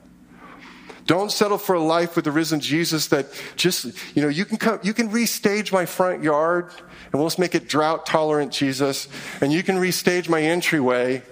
Don't 1.07 1.31
settle 1.31 1.59
for 1.59 1.77
a 1.77 1.81
life 1.81 2.17
with 2.17 2.25
the 2.25 2.33
risen 2.33 2.59
Jesus 2.59 3.07
that 3.09 3.29
just, 3.55 3.85
you 4.17 4.23
know, 4.23 4.29
you 4.29 4.45
can 4.45 4.57
come, 4.57 4.81
you 4.83 4.95
can 4.95 5.11
restage 5.11 5.73
my 5.73 5.87
front 5.87 6.25
yard 6.25 6.73
and 7.13 7.21
we'll 7.21 7.27
just 7.27 7.39
make 7.39 7.55
it 7.55 7.69
drought 7.69 8.05
tolerant 8.05 8.51
Jesus. 8.51 9.07
And 9.41 9.53
you 9.53 9.63
can 9.63 9.77
restage 9.77 10.29
my 10.29 10.43
entryway 10.43 11.23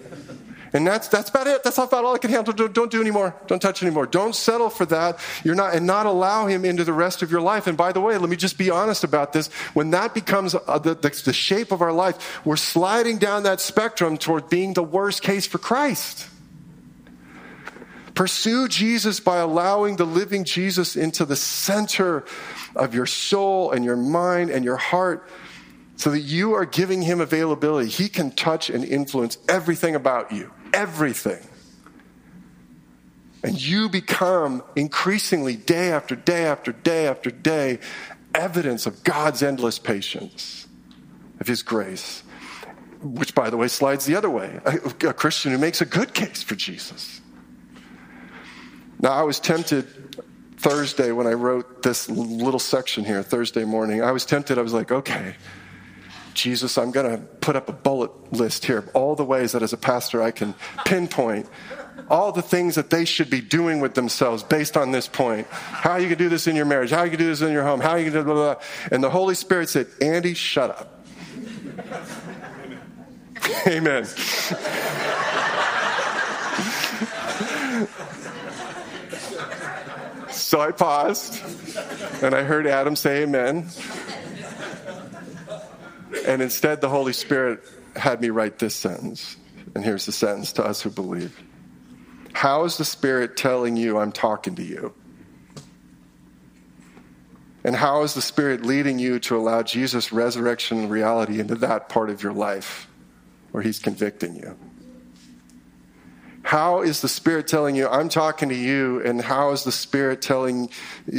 and 0.72 0.86
that's, 0.86 1.08
that's 1.08 1.30
about 1.30 1.48
it. 1.48 1.64
That's 1.64 1.78
about 1.78 2.04
all 2.04 2.14
I 2.14 2.18
can 2.18 2.30
handle. 2.30 2.54
Don't, 2.54 2.72
don't 2.72 2.90
do 2.90 3.00
anymore. 3.00 3.34
Don't 3.48 3.60
touch 3.60 3.82
anymore. 3.82 4.06
Don't 4.06 4.34
settle 4.34 4.70
for 4.70 4.86
that. 4.86 5.18
You're 5.42 5.56
not, 5.56 5.74
and 5.74 5.84
not 5.84 6.06
allow 6.06 6.46
him 6.46 6.64
into 6.64 6.84
the 6.84 6.92
rest 6.92 7.22
of 7.22 7.30
your 7.30 7.40
life. 7.40 7.66
And 7.66 7.76
by 7.76 7.90
the 7.90 8.00
way, 8.00 8.16
let 8.18 8.30
me 8.30 8.36
just 8.36 8.56
be 8.56 8.70
honest 8.70 9.02
about 9.02 9.32
this. 9.32 9.48
When 9.74 9.90
that 9.90 10.14
becomes 10.14 10.54
uh, 10.54 10.78
the, 10.78 10.94
the, 10.94 11.22
the 11.24 11.32
shape 11.32 11.72
of 11.72 11.82
our 11.82 11.92
life, 11.92 12.44
we're 12.46 12.56
sliding 12.56 13.18
down 13.18 13.42
that 13.42 13.60
spectrum 13.60 14.16
toward 14.16 14.48
being 14.48 14.74
the 14.74 14.82
worst 14.82 15.22
case 15.22 15.44
for 15.44 15.58
Christ. 15.58 16.28
Pursue 18.14 18.68
Jesus 18.68 19.18
by 19.18 19.38
allowing 19.38 19.96
the 19.96 20.04
living 20.04 20.44
Jesus 20.44 20.94
into 20.94 21.24
the 21.24 21.36
center 21.36 22.24
of 22.76 22.94
your 22.94 23.06
soul 23.06 23.72
and 23.72 23.84
your 23.84 23.96
mind 23.96 24.50
and 24.50 24.64
your 24.64 24.76
heart 24.76 25.28
so 25.96 26.10
that 26.12 26.20
you 26.20 26.54
are 26.54 26.64
giving 26.64 27.02
him 27.02 27.20
availability. 27.20 27.88
He 27.88 28.08
can 28.08 28.30
touch 28.30 28.70
and 28.70 28.84
influence 28.84 29.36
everything 29.48 29.96
about 29.96 30.30
you 30.32 30.52
everything. 30.72 31.46
And 33.42 33.60
you 33.60 33.88
become 33.88 34.62
increasingly, 34.76 35.56
day 35.56 35.92
after 35.92 36.14
day 36.14 36.44
after 36.44 36.72
day 36.72 37.06
after 37.06 37.30
day, 37.30 37.78
evidence 38.34 38.86
of 38.86 39.02
God's 39.02 39.42
endless 39.42 39.78
patience, 39.78 40.68
of 41.40 41.46
His 41.46 41.62
grace, 41.62 42.22
which, 43.02 43.34
by 43.34 43.48
the 43.48 43.56
way, 43.56 43.68
slides 43.68 44.04
the 44.04 44.14
other 44.14 44.28
way. 44.28 44.60
A, 44.64 45.08
a 45.08 45.14
Christian 45.14 45.52
who 45.52 45.58
makes 45.58 45.80
a 45.80 45.86
good 45.86 46.12
case 46.12 46.42
for 46.42 46.54
Jesus. 46.54 47.20
Now, 49.00 49.12
I 49.12 49.22
was 49.22 49.40
tempted 49.40 49.86
Thursday 50.58 51.10
when 51.10 51.26
I 51.26 51.32
wrote 51.32 51.82
this 51.82 52.10
little 52.10 52.58
section 52.58 53.04
here, 53.04 53.22
Thursday 53.22 53.64
morning. 53.64 54.02
I 54.02 54.12
was 54.12 54.26
tempted, 54.26 54.58
I 54.58 54.62
was 54.62 54.74
like, 54.74 54.92
okay, 54.92 55.36
Jesus, 56.34 56.78
I'm 56.78 56.90
going 56.90 57.10
to 57.10 57.24
put 57.24 57.56
up 57.56 57.68
a 57.68 57.72
bullet 57.72 58.32
list 58.32 58.66
here 58.66 58.78
of 58.78 58.88
all 58.94 59.14
the 59.14 59.24
ways 59.24 59.52
that 59.52 59.62
as 59.62 59.72
a 59.72 59.76
pastor 59.76 60.22
I 60.22 60.30
can 60.30 60.54
pinpoint 60.84 61.48
all 62.08 62.32
the 62.32 62.42
things 62.42 62.74
that 62.74 62.90
they 62.90 63.04
should 63.04 63.30
be 63.30 63.40
doing 63.40 63.80
with 63.80 63.94
themselves 63.94 64.42
based 64.42 64.76
on 64.76 64.90
this 64.90 65.06
point. 65.06 65.46
How 65.48 65.96
you 65.96 66.08
can 66.08 66.18
do 66.18 66.28
this 66.28 66.46
in 66.46 66.56
your 66.56 66.64
marriage, 66.64 66.90
how 66.90 67.04
you 67.04 67.10
can 67.10 67.18
do 67.18 67.26
this 67.26 67.40
in 67.40 67.52
your 67.52 67.62
home, 67.62 67.80
how 67.80 67.94
you 67.94 68.04
can 68.04 68.12
do 68.12 68.24
blah, 68.24 68.34
blah, 68.34 68.54
blah. 68.54 68.62
And 68.90 69.02
the 69.02 69.10
Holy 69.10 69.34
Spirit 69.34 69.68
said, 69.68 69.86
Andy, 70.00 70.34
shut 70.34 70.70
up. 70.70 70.96
amen. 73.66 74.04
so 80.30 80.60
I 80.60 80.72
paused 80.72 81.40
and 82.22 82.34
I 82.34 82.42
heard 82.42 82.66
Adam 82.66 82.96
say 82.96 83.22
amen. 83.22 83.68
And 86.26 86.42
instead, 86.42 86.80
the 86.80 86.88
Holy 86.88 87.12
Spirit 87.12 87.62
had 87.96 88.20
me 88.20 88.30
write 88.30 88.58
this 88.58 88.74
sentence. 88.74 89.36
And 89.74 89.84
here's 89.84 90.06
the 90.06 90.12
sentence 90.12 90.52
to 90.54 90.64
us 90.64 90.82
who 90.82 90.90
believe 90.90 91.40
How 92.32 92.64
is 92.64 92.76
the 92.76 92.84
Spirit 92.84 93.36
telling 93.36 93.76
you 93.76 93.98
I'm 93.98 94.12
talking 94.12 94.54
to 94.56 94.62
you? 94.62 94.94
And 97.62 97.76
how 97.76 98.02
is 98.02 98.14
the 98.14 98.22
Spirit 98.22 98.64
leading 98.64 98.98
you 98.98 99.18
to 99.20 99.36
allow 99.36 99.62
Jesus' 99.62 100.12
resurrection 100.12 100.88
reality 100.88 101.40
into 101.40 101.54
that 101.56 101.88
part 101.88 102.08
of 102.08 102.22
your 102.22 102.32
life 102.32 102.88
where 103.50 103.62
He's 103.62 103.78
convicting 103.78 104.34
you? 104.36 104.56
How 106.50 106.82
is 106.82 107.00
the 107.00 107.08
Spirit 107.08 107.46
telling 107.46 107.76
you, 107.76 107.86
I'm 107.86 108.08
talking 108.08 108.48
to 108.48 108.56
you, 108.56 109.00
and 109.04 109.22
how 109.22 109.52
is 109.52 109.62
the 109.62 109.70
Spirit 109.70 110.20
telling, 110.20 110.68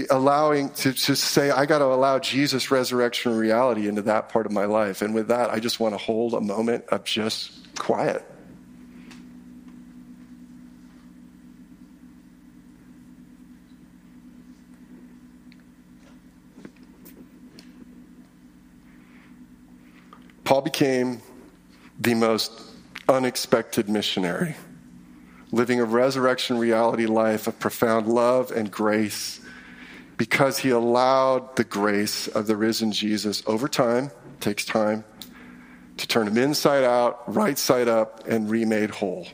allowing 0.09 0.71
to, 0.71 0.91
to 0.91 1.15
say, 1.15 1.51
I 1.51 1.65
got 1.65 1.79
to 1.79 1.85
allow 1.85 2.19
Jesus' 2.19 2.69
resurrection 2.69 3.37
reality 3.37 3.87
into 3.87 4.01
that 4.01 4.27
part 4.27 4.45
of 4.45 4.51
my 4.51 4.65
life? 4.65 5.01
And 5.01 5.15
with 5.15 5.29
that, 5.29 5.49
I 5.49 5.61
just 5.61 5.79
want 5.79 5.93
to 5.93 5.97
hold 5.97 6.33
a 6.33 6.41
moment 6.41 6.83
of 6.89 7.05
just 7.05 7.73
quiet. 7.79 8.25
Paul 20.43 20.61
became 20.61 21.21
the 22.01 22.15
most 22.15 22.51
unexpected 23.07 23.87
missionary 23.87 24.57
living 25.51 25.79
a 25.79 25.85
resurrection 25.85 26.57
reality 26.57 27.05
life 27.05 27.47
of 27.47 27.59
profound 27.59 28.07
love 28.07 28.51
and 28.51 28.71
grace 28.71 29.39
because 30.17 30.59
he 30.59 30.69
allowed 30.69 31.55
the 31.55 31.63
grace 31.63 32.27
of 32.27 32.47
the 32.47 32.55
risen 32.55 32.91
Jesus 32.91 33.41
over 33.47 33.67
time, 33.67 34.11
takes 34.39 34.63
time, 34.63 35.03
to 35.97 36.07
turn 36.07 36.27
him 36.27 36.37
inside 36.37 36.83
out, 36.83 37.23
right 37.33 37.57
side 37.57 37.87
up, 37.87 38.27
and 38.27 38.49
remade 38.49 38.91
whole. 38.91 39.27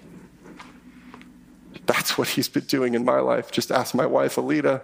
That's 1.86 2.18
what 2.18 2.28
he's 2.28 2.50
been 2.50 2.66
doing 2.66 2.94
in 2.94 3.06
my 3.06 3.20
life. 3.20 3.52
Just 3.52 3.72
ask 3.72 3.96
my 3.96 4.06
wife, 4.06 4.36
Alita. 4.36 4.82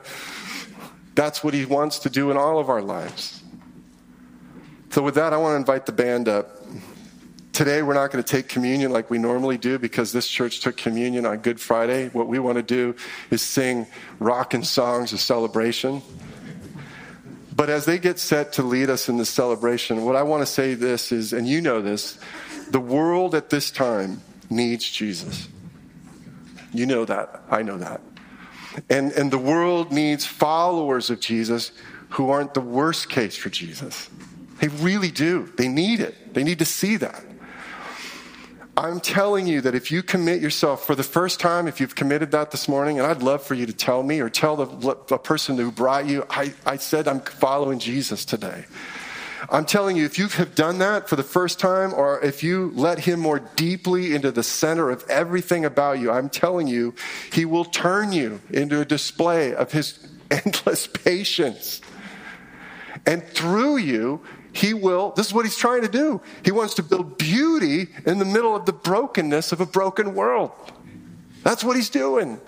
That's 1.15 1.43
what 1.43 1.54
he 1.54 1.65
wants 1.65 2.00
to 2.00 2.10
do 2.10 2.32
in 2.32 2.38
all 2.38 2.60
of 2.60 2.69
our 2.69 2.82
lives. 2.82 3.41
So, 4.89 5.02
with 5.02 5.15
that, 5.15 5.34
I 5.34 5.38
want 5.38 5.54
to 5.54 5.58
invite 5.58 5.86
the 5.86 5.91
band 5.91 6.28
up. 6.28 6.58
Today, 7.54 7.84
we're 7.84 7.94
not 7.94 8.10
going 8.10 8.24
to 8.24 8.28
take 8.28 8.50
communion 8.50 8.92
like 8.92 9.12
we 9.12 9.20
normally 9.20 9.60
do 9.60 9.78
because 9.78 10.12
this 10.12 10.28
church 10.28 10.62
took 10.62 10.76
communion 10.76 11.24
on 11.28 11.38
Good 11.38 11.62
Friday. 11.62 12.10
What 12.10 12.28
we 12.28 12.39
want 12.39 12.58
to 12.58 12.63
do 12.63 12.96
is 13.30 13.44
sing 13.44 13.86
rockin' 14.18 14.63
songs 14.63 15.13
of 15.13 15.20
celebration. 15.20 16.02
But 17.56 17.70
as 17.70 17.86
they 17.86 18.00
get 18.00 18.18
set 18.18 18.54
to 18.54 18.63
lead 18.63 18.89
us 18.89 19.08
in 19.08 19.18
this 19.18 19.30
celebration, 19.30 20.04
what 20.04 20.16
I 20.16 20.24
want 20.24 20.42
to 20.42 20.48
say 20.48 20.74
this 20.74 21.12
is, 21.12 21.32
and 21.32 21.47
you 21.47 21.62
know 21.62 21.80
this, 21.80 22.18
the 22.72 22.80
world 22.80 23.36
at 23.36 23.51
this 23.51 23.70
time 23.70 24.24
needs 24.49 24.89
Jesus. 24.89 25.47
You 26.74 26.88
know 26.88 27.06
that. 27.06 27.43
I 27.51 27.62
know 27.62 27.78
that. 27.78 28.01
And, 28.89 29.12
and 29.12 29.30
the 29.30 29.38
world 29.38 29.91
needs 29.91 30.26
followers 30.26 31.12
of 31.12 31.20
Jesus 31.20 31.72
who 32.10 32.32
aren't 32.32 32.56
the 32.56 32.62
worst 32.62 33.10
case 33.10 33.36
for 33.36 33.49
Jesus. 33.49 34.10
They 34.60 34.70
really 34.70 35.12
do. 35.12 35.54
They 35.56 35.68
need 35.68 35.99
it. 35.99 36.34
They 36.34 36.43
need 36.43 36.58
to 36.58 36.66
see 36.66 36.97
that. 36.97 37.24
I'm 38.76 38.99
telling 38.99 39.45
you 39.45 39.61
that 39.61 39.76
if 39.76 39.91
you 39.91 40.01
commit 40.01 40.41
yourself 40.41 40.86
for 40.86 40.95
the 40.95 41.03
first 41.03 41.39
time, 41.39 41.67
if 41.67 41.80
you've 41.80 41.93
committed 41.93 42.32
that 42.32 42.49
this 42.49 42.67
morning, 42.67 42.97
and 42.99 43.05
I'd 43.05 43.21
love 43.21 43.43
for 43.43 43.53
you 43.53 43.67
to 43.67 43.74
tell 43.74 44.01
me 44.01 44.19
or 44.19 44.30
tell 44.30 44.55
the, 44.55 44.97
the 45.07 45.19
person 45.19 45.57
who 45.57 45.71
brought 45.71 46.07
you, 46.07 46.26
I, 46.30 46.53
I 46.65 46.78
said 46.78 47.07
I'm 47.07 47.21
following 47.21 47.78
Jesus 47.78 48.26
today. 48.26 48.65
I'm 49.49 49.65
telling 49.65 49.95
you, 49.95 50.05
if 50.05 50.17
you 50.17 50.28
have 50.28 50.55
done 50.55 50.80
that 50.80 51.07
for 51.07 51.15
the 51.15 51.24
first 51.24 51.59
time, 51.59 51.93
or 51.93 52.19
if 52.21 52.41
you 52.41 52.71
let 52.74 52.97
Him 52.97 53.19
more 53.19 53.39
deeply 53.55 54.15
into 54.15 54.32
the 54.32 54.41
center 54.41 54.89
of 54.89 55.03
everything 55.07 55.65
about 55.65 55.99
you, 55.99 56.09
I'm 56.09 56.30
telling 56.30 56.67
you, 56.67 56.95
He 57.32 57.45
will 57.45 57.65
turn 57.65 58.11
you 58.11 58.41
into 58.49 58.82
a 58.82 58.86
display 58.86 59.53
of 59.53 59.71
His 59.71 59.99
endless 60.32 60.88
patience. 60.88 61.82
And 63.05 63.24
through 63.24 63.78
you, 63.78 64.21
He 64.54 64.74
will, 64.74 65.12
this 65.12 65.28
is 65.28 65.34
what 65.34 65.45
He's 65.45 65.58
trying 65.58 65.82
to 65.82 65.89
do. 65.89 66.22
He 66.45 66.51
wants 66.51 66.76
to 66.76 66.84
build 66.84 67.18
beauty 67.18 67.88
in 68.06 68.20
the 68.20 68.26
middle 68.26 68.56
of 68.56 68.66
the 68.66 68.74
brokenness 68.74 69.51
of 69.51 69.60
a 69.60 69.66
broken 69.66 70.14
world. 70.14 70.51
That's 71.43 71.64
what 71.64 71.76
He's 71.76 71.89
doing. 71.89 72.39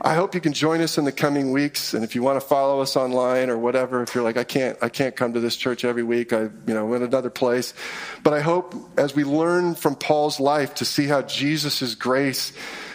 I 0.00 0.14
hope 0.14 0.32
you 0.32 0.40
can 0.40 0.52
join 0.52 0.80
us 0.80 0.96
in 0.96 1.04
the 1.04 1.10
coming 1.10 1.50
weeks. 1.50 1.92
And 1.92 2.04
if 2.04 2.14
you 2.14 2.22
want 2.22 2.40
to 2.40 2.46
follow 2.46 2.80
us 2.80 2.94
online 2.94 3.50
or 3.50 3.58
whatever, 3.58 4.00
if 4.02 4.14
you're 4.14 4.22
like, 4.22 4.36
I 4.36 4.44
can't, 4.44 4.78
I 4.80 4.88
can't 4.88 5.16
come 5.16 5.32
to 5.32 5.40
this 5.40 5.56
church 5.56 5.84
every 5.84 6.04
week, 6.04 6.32
I, 6.32 6.42
you 6.42 6.50
know, 6.66 6.94
in 6.94 7.02
another 7.02 7.30
place. 7.30 7.74
But 8.22 8.32
I 8.32 8.40
hope 8.40 8.74
as 8.96 9.16
we 9.16 9.24
learn 9.24 9.74
from 9.74 9.96
Paul's 9.96 10.38
life 10.38 10.74
to 10.76 10.84
see 10.84 11.06
how 11.06 11.22
Jesus' 11.22 11.96
grace 11.96 12.52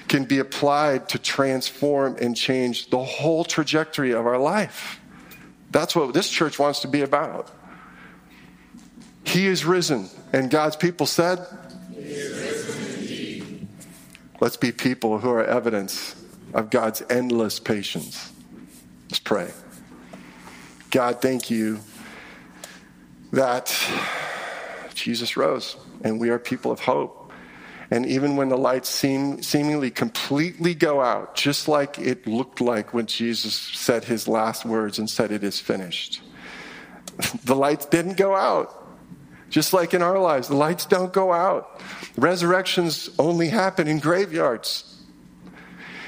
can 0.07 0.23
be 0.23 0.39
applied 0.39 1.09
to 1.09 1.19
transform 1.19 2.15
and 2.21 2.37
change 2.37 2.89
the 2.89 3.03
whole 3.03 3.43
trajectory 3.43 4.11
of 4.11 4.25
our 4.25 4.37
life. 4.37 5.01
That's 5.73 5.95
what 5.95 6.13
this 6.13 6.29
church 6.29 6.59
wants 6.59 6.81
to 6.81 6.87
be 6.87 7.01
about. 7.01 7.51
He 9.25 9.47
is 9.47 9.65
risen. 9.65 10.09
And 10.31 10.49
God's 10.49 10.75
people 10.75 11.07
said, 11.07 11.45
Let's 14.39 14.57
be 14.57 14.71
people 14.71 15.19
who 15.19 15.29
are 15.29 15.43
evidence 15.43 16.15
of 16.53 16.69
God's 16.69 17.01
endless 17.09 17.59
patience. 17.59 18.31
Let's 19.09 19.19
pray. 19.19 19.51
God, 20.91 21.21
thank 21.21 21.49
you 21.49 21.79
that 23.31 23.75
Jesus 24.93 25.35
rose 25.35 25.75
and 26.03 26.19
we 26.19 26.29
are 26.29 26.37
people 26.37 26.71
of 26.71 26.81
hope. 26.81 27.22
And 27.93 28.07
even 28.07 28.37
when 28.37 28.49
the 28.49 28.57
lights 28.57 28.89
seem 28.89 29.43
seemingly 29.43 29.91
completely 29.91 30.73
go 30.73 30.99
out, 30.99 31.35
just 31.35 31.67
like 31.67 31.99
it 31.99 32.25
looked 32.25 32.59
like 32.59 32.91
when 32.91 33.05
Jesus 33.05 33.53
said 33.53 34.05
his 34.05 34.27
last 34.27 34.65
words 34.65 34.97
and 34.97 35.07
said, 35.07 35.31
It 35.31 35.43
is 35.43 35.59
finished, 35.59 36.19
the 37.45 37.55
lights 37.55 37.85
didn't 37.85 38.17
go 38.17 38.35
out. 38.35 38.83
Just 39.51 39.73
like 39.73 39.93
in 39.93 40.01
our 40.01 40.17
lives, 40.17 40.47
the 40.47 40.55
lights 40.55 40.87
don't 40.87 41.13
go 41.13 41.31
out. 41.31 41.79
Resurrections 42.17 43.11
only 43.19 43.49
happen 43.49 43.87
in 43.87 43.99
graveyards. 43.99 44.99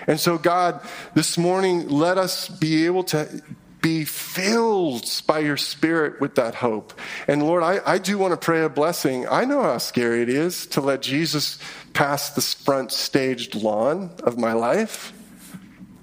And 0.08 0.20
so, 0.20 0.40
God, 0.40 0.82
this 1.14 1.38
morning, 1.38 1.88
let 1.88 2.18
us 2.18 2.50
be 2.50 2.88
able 2.88 3.04
to 3.04 3.44
be 3.86 4.04
filled 4.04 5.06
by 5.28 5.38
your 5.38 5.58
spirit 5.58 6.20
with 6.20 6.34
that 6.34 6.56
hope. 6.56 6.92
And 7.28 7.44
Lord, 7.44 7.62
I, 7.62 7.80
I 7.86 8.00
do 8.00 8.18
want 8.18 8.32
to 8.32 8.38
pray 8.44 8.64
a 8.64 8.68
blessing. 8.68 9.28
I 9.28 9.46
know 9.46 9.62
how 9.62 9.78
scary 9.78 10.24
it 10.24 10.30
is 10.30 10.66
to 10.68 10.82
let 10.82 11.04
Jesus 11.04 11.60
pass 11.94 12.32
the 12.32 12.42
front 12.42 12.92
staged 12.92 13.54
lawn 13.54 14.10
of 14.24 14.40
my 14.40 14.54
life. 14.54 15.14